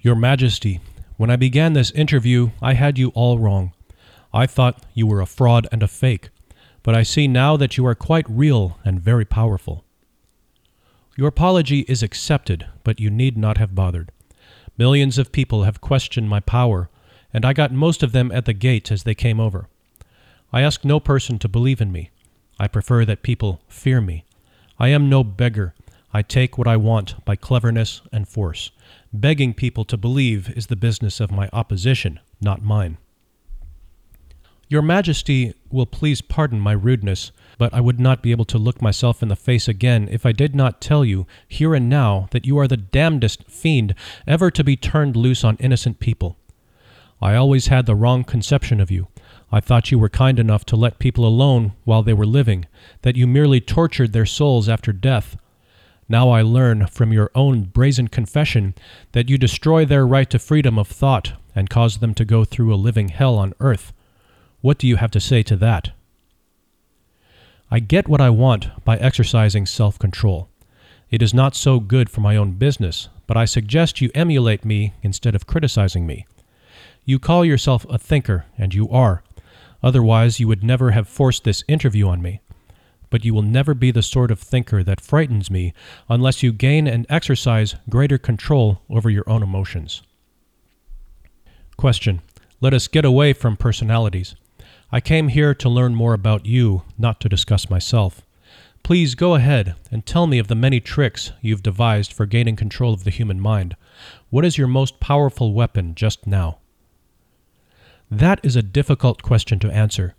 Your 0.00 0.14
Majesty, 0.14 0.80
when 1.18 1.28
I 1.28 1.36
began 1.36 1.74
this 1.74 1.90
interview, 1.90 2.52
I 2.62 2.72
had 2.72 2.96
you 2.96 3.10
all 3.10 3.38
wrong. 3.38 3.74
I 4.32 4.46
thought 4.46 4.86
you 4.94 5.06
were 5.06 5.20
a 5.20 5.26
fraud 5.26 5.68
and 5.70 5.82
a 5.82 5.88
fake, 5.88 6.30
but 6.82 6.94
I 6.94 7.02
see 7.02 7.28
now 7.28 7.58
that 7.58 7.76
you 7.76 7.84
are 7.84 7.94
quite 7.94 8.24
real 8.30 8.78
and 8.82 8.98
very 8.98 9.26
powerful. 9.26 9.84
Your 11.18 11.28
apology 11.28 11.80
is 11.80 12.02
accepted, 12.02 12.66
but 12.82 12.98
you 12.98 13.10
need 13.10 13.36
not 13.36 13.58
have 13.58 13.74
bothered. 13.74 14.10
Millions 14.78 15.18
of 15.18 15.32
people 15.32 15.64
have 15.64 15.80
questioned 15.80 16.28
my 16.28 16.38
power, 16.38 16.88
and 17.34 17.44
I 17.44 17.52
got 17.52 17.72
most 17.72 18.04
of 18.04 18.12
them 18.12 18.30
at 18.30 18.44
the 18.44 18.52
gate 18.52 18.92
as 18.92 19.02
they 19.02 19.14
came 19.14 19.40
over. 19.40 19.68
I 20.52 20.62
ask 20.62 20.84
no 20.84 21.00
person 21.00 21.38
to 21.40 21.48
believe 21.48 21.80
in 21.80 21.90
me. 21.90 22.10
I 22.60 22.68
prefer 22.68 23.04
that 23.04 23.24
people 23.24 23.60
fear 23.68 24.00
me. 24.00 24.24
I 24.78 24.88
am 24.88 25.10
no 25.10 25.24
beggar. 25.24 25.74
I 26.14 26.22
take 26.22 26.56
what 26.56 26.68
I 26.68 26.76
want 26.76 27.22
by 27.24 27.34
cleverness 27.34 28.02
and 28.12 28.26
force. 28.26 28.70
Begging 29.12 29.52
people 29.52 29.84
to 29.84 29.96
believe 29.96 30.48
is 30.56 30.68
the 30.68 30.76
business 30.76 31.18
of 31.18 31.32
my 31.32 31.50
opposition, 31.52 32.20
not 32.40 32.62
mine. 32.62 32.98
Your 34.68 34.82
Majesty 34.82 35.54
will 35.70 35.86
please 35.86 36.20
pardon 36.20 36.60
my 36.60 36.72
rudeness, 36.72 37.32
but 37.58 37.74
I 37.74 37.80
would 37.80 38.00
not 38.00 38.22
be 38.22 38.30
able 38.30 38.44
to 38.46 38.56
look 38.56 38.80
myself 38.80 39.22
in 39.22 39.28
the 39.28 39.36
face 39.36 39.68
again 39.68 40.08
if 40.10 40.24
I 40.24 40.32
did 40.32 40.54
not 40.54 40.80
tell 40.80 41.04
you, 41.04 41.26
here 41.46 41.74
and 41.74 41.88
now, 41.88 42.28
that 42.30 42.46
you 42.46 42.56
are 42.58 42.68
the 42.68 42.76
damnedest 42.76 43.50
fiend 43.50 43.94
ever 44.26 44.50
to 44.52 44.64
be 44.64 44.76
turned 44.76 45.16
loose 45.16 45.44
on 45.44 45.56
innocent 45.56 45.98
people. 45.98 46.36
I 47.20 47.34
always 47.34 47.66
had 47.66 47.86
the 47.86 47.96
wrong 47.96 48.22
conception 48.22 48.80
of 48.80 48.92
you. 48.92 49.08
I 49.50 49.60
thought 49.60 49.90
you 49.90 49.98
were 49.98 50.08
kind 50.08 50.38
enough 50.38 50.64
to 50.66 50.76
let 50.76 51.00
people 51.00 51.26
alone 51.26 51.72
while 51.84 52.04
they 52.04 52.12
were 52.12 52.26
living, 52.26 52.66
that 53.02 53.16
you 53.16 53.26
merely 53.26 53.60
tortured 53.60 54.12
their 54.12 54.26
souls 54.26 54.68
after 54.68 54.92
death. 54.92 55.36
Now 56.08 56.30
I 56.30 56.42
learn 56.42 56.86
from 56.86 57.12
your 57.12 57.30
own 57.34 57.64
brazen 57.64 58.08
confession 58.08 58.74
that 59.12 59.28
you 59.28 59.36
destroy 59.36 59.84
their 59.84 60.06
right 60.06 60.30
to 60.30 60.38
freedom 60.38 60.78
of 60.78 60.86
thought 60.86 61.32
and 61.56 61.68
cause 61.68 61.98
them 61.98 62.14
to 62.14 62.24
go 62.24 62.44
through 62.44 62.72
a 62.72 62.76
living 62.76 63.08
hell 63.08 63.36
on 63.36 63.52
earth. 63.58 63.92
What 64.60 64.78
do 64.78 64.86
you 64.86 64.96
have 64.96 65.10
to 65.12 65.20
say 65.20 65.42
to 65.44 65.56
that? 65.56 65.90
I 67.70 67.80
get 67.80 68.08
what 68.08 68.20
I 68.20 68.30
want 68.30 68.68
by 68.84 68.96
exercising 68.96 69.66
self 69.66 69.98
control. 69.98 70.48
It 71.10 71.20
is 71.20 71.34
not 71.34 71.54
so 71.54 71.80
good 71.80 72.08
for 72.08 72.22
my 72.22 72.34
own 72.34 72.52
business, 72.52 73.08
but 73.26 73.36
I 73.36 73.44
suggest 73.44 74.00
you 74.00 74.10
emulate 74.14 74.64
me 74.64 74.94
instead 75.02 75.34
of 75.34 75.46
criticizing 75.46 76.06
me. 76.06 76.26
You 77.04 77.18
call 77.18 77.44
yourself 77.44 77.84
a 77.90 77.98
thinker, 77.98 78.46
and 78.56 78.72
you 78.72 78.88
are. 78.88 79.22
Otherwise, 79.82 80.40
you 80.40 80.48
would 80.48 80.64
never 80.64 80.92
have 80.92 81.08
forced 81.08 81.44
this 81.44 81.62
interview 81.68 82.08
on 82.08 82.22
me. 82.22 82.40
But 83.10 83.24
you 83.24 83.34
will 83.34 83.42
never 83.42 83.74
be 83.74 83.90
the 83.90 84.02
sort 84.02 84.30
of 84.30 84.40
thinker 84.40 84.82
that 84.82 85.00
frightens 85.00 85.50
me 85.50 85.72
unless 86.08 86.42
you 86.42 86.52
gain 86.52 86.86
and 86.86 87.06
exercise 87.08 87.76
greater 87.88 88.18
control 88.18 88.82
over 88.90 89.08
your 89.08 89.28
own 89.28 89.42
emotions. 89.42 90.02
Question. 91.76 92.22
Let 92.60 92.74
us 92.74 92.88
get 92.88 93.04
away 93.04 93.34
from 93.34 93.56
personalities. 93.56 94.34
I 94.90 95.00
came 95.00 95.28
here 95.28 95.54
to 95.54 95.68
learn 95.68 95.94
more 95.94 96.14
about 96.14 96.46
you, 96.46 96.82
not 96.96 97.20
to 97.20 97.28
discuss 97.28 97.68
myself. 97.68 98.22
Please 98.82 99.14
go 99.14 99.34
ahead 99.34 99.74
and 99.90 100.06
tell 100.06 100.26
me 100.26 100.38
of 100.38 100.48
the 100.48 100.54
many 100.54 100.80
tricks 100.80 101.32
you've 101.42 101.62
devised 101.62 102.10
for 102.10 102.24
gaining 102.24 102.56
control 102.56 102.94
of 102.94 103.04
the 103.04 103.10
human 103.10 103.38
mind. 103.38 103.76
What 104.30 104.46
is 104.46 104.56
your 104.56 104.66
most 104.66 104.98
powerful 104.98 105.52
weapon 105.52 105.94
just 105.94 106.26
now? 106.26 106.58
That 108.10 108.40
is 108.42 108.56
a 108.56 108.62
difficult 108.62 109.22
question 109.22 109.58
to 109.58 109.70
answer. 109.70 110.14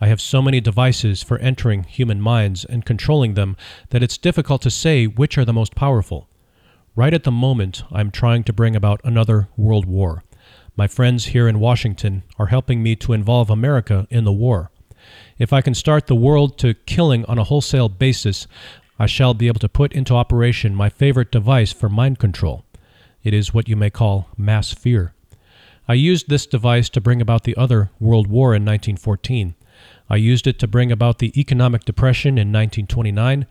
I 0.00 0.06
have 0.06 0.20
so 0.20 0.42
many 0.42 0.60
devices 0.60 1.22
for 1.22 1.38
entering 1.38 1.82
human 1.84 2.20
minds 2.20 2.64
and 2.64 2.84
controlling 2.84 3.34
them 3.34 3.56
that 3.90 4.02
it's 4.02 4.18
difficult 4.18 4.62
to 4.62 4.70
say 4.70 5.06
which 5.06 5.38
are 5.38 5.44
the 5.44 5.52
most 5.52 5.74
powerful. 5.74 6.28
Right 6.94 7.14
at 7.14 7.24
the 7.24 7.32
moment, 7.32 7.82
I'm 7.90 8.12
trying 8.12 8.44
to 8.44 8.52
bring 8.52 8.76
about 8.76 9.00
another 9.02 9.48
world 9.56 9.86
war. 9.86 10.22
My 10.76 10.88
friends 10.88 11.26
here 11.26 11.46
in 11.46 11.60
Washington 11.60 12.24
are 12.36 12.46
helping 12.46 12.82
me 12.82 12.96
to 12.96 13.12
involve 13.12 13.48
America 13.48 14.08
in 14.10 14.24
the 14.24 14.32
war. 14.32 14.72
If 15.38 15.52
I 15.52 15.60
can 15.60 15.74
start 15.74 16.08
the 16.08 16.16
world 16.16 16.58
to 16.58 16.74
killing 16.74 17.24
on 17.26 17.38
a 17.38 17.44
wholesale 17.44 17.88
basis, 17.88 18.48
I 18.98 19.06
shall 19.06 19.34
be 19.34 19.46
able 19.46 19.60
to 19.60 19.68
put 19.68 19.92
into 19.92 20.16
operation 20.16 20.74
my 20.74 20.88
favorite 20.88 21.30
device 21.30 21.72
for 21.72 21.88
mind 21.88 22.18
control. 22.18 22.64
It 23.22 23.32
is 23.32 23.54
what 23.54 23.68
you 23.68 23.76
may 23.76 23.88
call 23.88 24.28
mass 24.36 24.72
fear. 24.72 25.14
I 25.86 25.94
used 25.94 26.28
this 26.28 26.44
device 26.44 26.88
to 26.90 27.00
bring 27.00 27.20
about 27.20 27.44
the 27.44 27.56
other 27.56 27.90
World 28.00 28.26
War 28.26 28.48
in 28.52 28.64
1914. 28.64 29.54
I 30.10 30.16
used 30.16 30.48
it 30.48 30.58
to 30.58 30.66
bring 30.66 30.90
about 30.90 31.20
the 31.20 31.38
economic 31.40 31.84
depression 31.84 32.30
in 32.30 32.48
1929, 32.48 33.46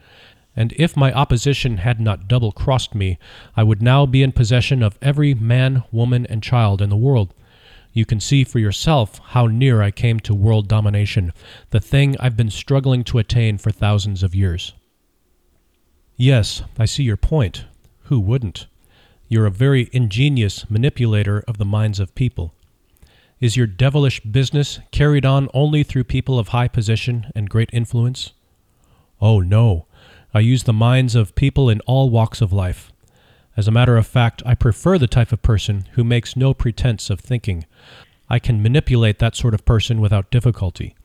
and 0.55 0.73
if 0.77 0.95
my 0.95 1.11
opposition 1.11 1.77
had 1.77 1.99
not 1.99 2.27
double 2.27 2.51
crossed 2.51 2.93
me, 2.93 3.17
I 3.55 3.63
would 3.63 3.81
now 3.81 4.05
be 4.05 4.21
in 4.21 4.31
possession 4.31 4.83
of 4.83 4.99
every 5.01 5.33
man, 5.33 5.83
woman, 5.91 6.25
and 6.27 6.43
child 6.43 6.81
in 6.81 6.89
the 6.89 6.97
world. 6.97 7.33
You 7.91 8.05
can 8.05 8.19
see 8.19 8.43
for 8.43 8.59
yourself 8.59 9.19
how 9.19 9.47
near 9.47 9.81
I 9.81 9.91
came 9.91 10.19
to 10.21 10.33
world 10.33 10.67
domination, 10.67 11.31
the 11.69 11.79
thing 11.79 12.15
I've 12.19 12.37
been 12.37 12.49
struggling 12.49 13.03
to 13.05 13.19
attain 13.19 13.57
for 13.57 13.71
thousands 13.71 14.23
of 14.23 14.35
years. 14.35 14.73
Yes, 16.15 16.63
I 16.77 16.85
see 16.85 17.03
your 17.03 17.17
point. 17.17 17.65
Who 18.03 18.19
wouldn't? 18.19 18.67
You're 19.27 19.45
a 19.45 19.51
very 19.51 19.89
ingenious 19.91 20.69
manipulator 20.69 21.43
of 21.47 21.57
the 21.57 21.65
minds 21.65 21.99
of 21.99 22.13
people. 22.15 22.53
Is 23.39 23.57
your 23.57 23.67
devilish 23.67 24.21
business 24.21 24.79
carried 24.91 25.25
on 25.25 25.49
only 25.53 25.83
through 25.83 26.05
people 26.05 26.39
of 26.39 26.49
high 26.49 26.67
position 26.67 27.31
and 27.35 27.49
great 27.49 27.69
influence? 27.73 28.33
Oh, 29.19 29.39
no. 29.39 29.87
I 30.35 30.39
use 30.39 30.63
the 30.63 30.73
minds 30.73 31.13
of 31.13 31.35
people 31.35 31.69
in 31.69 31.79
all 31.81 32.09
walks 32.09 32.41
of 32.41 32.51
life. 32.51 32.91
As 33.55 33.67
a 33.67 33.71
matter 33.71 33.97
of 33.97 34.07
fact, 34.07 34.41
I 34.45 34.55
prefer 34.55 34.97
the 34.97 35.05
type 35.05 35.31
of 35.31 35.43
person 35.43 35.85
who 35.91 36.03
makes 36.03 36.35
no 36.35 36.55
pretense 36.55 37.11
of 37.11 37.19
thinking. 37.19 37.65
I 38.29 38.39
can 38.39 38.63
manipulate 38.63 39.19
that 39.19 39.35
sort 39.35 39.53
of 39.53 39.63
person 39.63 40.01
without 40.01 40.31
difficulty. 40.31 40.95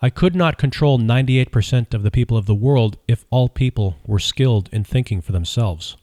I 0.00 0.08
could 0.08 0.34
not 0.34 0.56
control 0.56 0.98
98% 0.98 1.92
of 1.92 2.02
the 2.02 2.10
people 2.10 2.38
of 2.38 2.46
the 2.46 2.54
world 2.54 2.96
if 3.06 3.26
all 3.28 3.50
people 3.50 3.98
were 4.06 4.18
skilled 4.18 4.70
in 4.72 4.84
thinking 4.84 5.20
for 5.20 5.32
themselves. 5.32 5.98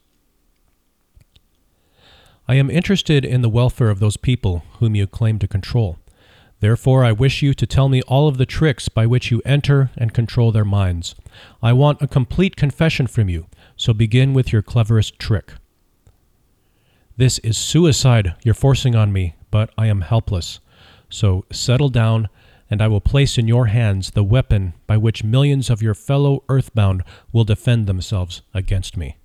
I 2.47 2.55
am 2.55 2.69
interested 2.69 3.25
in 3.25 3.41
the 3.41 3.49
welfare 3.49 3.89
of 3.89 3.99
those 3.99 4.17
people 4.17 4.63
whom 4.79 4.93
you 4.93 5.07
claim 5.07 5.39
to 5.39 5.47
control. 5.47 5.97
Therefore, 6.59 7.05
I 7.05 7.11
wish 7.11 7.41
you 7.41 7.53
to 7.53 7.67
tell 7.67 7.87
me 7.87 8.01
all 8.03 8.27
of 8.27 8.37
the 8.37 8.45
tricks 8.45 8.89
by 8.89 9.05
which 9.05 9.29
you 9.29 9.41
enter 9.45 9.91
and 9.95 10.13
control 10.13 10.51
their 10.51 10.65
minds. 10.65 11.13
I 11.61 11.73
want 11.73 12.01
a 12.01 12.07
complete 12.07 12.55
confession 12.55 13.05
from 13.05 13.29
you, 13.29 13.45
so 13.75 13.93
begin 13.93 14.33
with 14.33 14.51
your 14.51 14.63
cleverest 14.63 15.19
trick. 15.19 15.53
This 17.15 17.37
is 17.39 17.57
suicide 17.57 18.35
you're 18.43 18.53
forcing 18.53 18.95
on 18.95 19.13
me, 19.13 19.35
but 19.51 19.71
I 19.77 19.87
am 19.87 20.01
helpless. 20.01 20.59
So 21.09 21.45
settle 21.51 21.89
down, 21.89 22.27
and 22.69 22.81
I 22.81 22.87
will 22.87 23.01
place 23.01 23.37
in 23.37 23.47
your 23.47 23.67
hands 23.67 24.11
the 24.11 24.23
weapon 24.23 24.73
by 24.87 24.97
which 24.97 25.23
millions 25.23 25.69
of 25.69 25.81
your 25.81 25.93
fellow 25.93 26.43
earthbound 26.49 27.03
will 27.31 27.43
defend 27.43 27.87
themselves 27.87 28.41
against 28.53 28.97
me. 28.97 29.17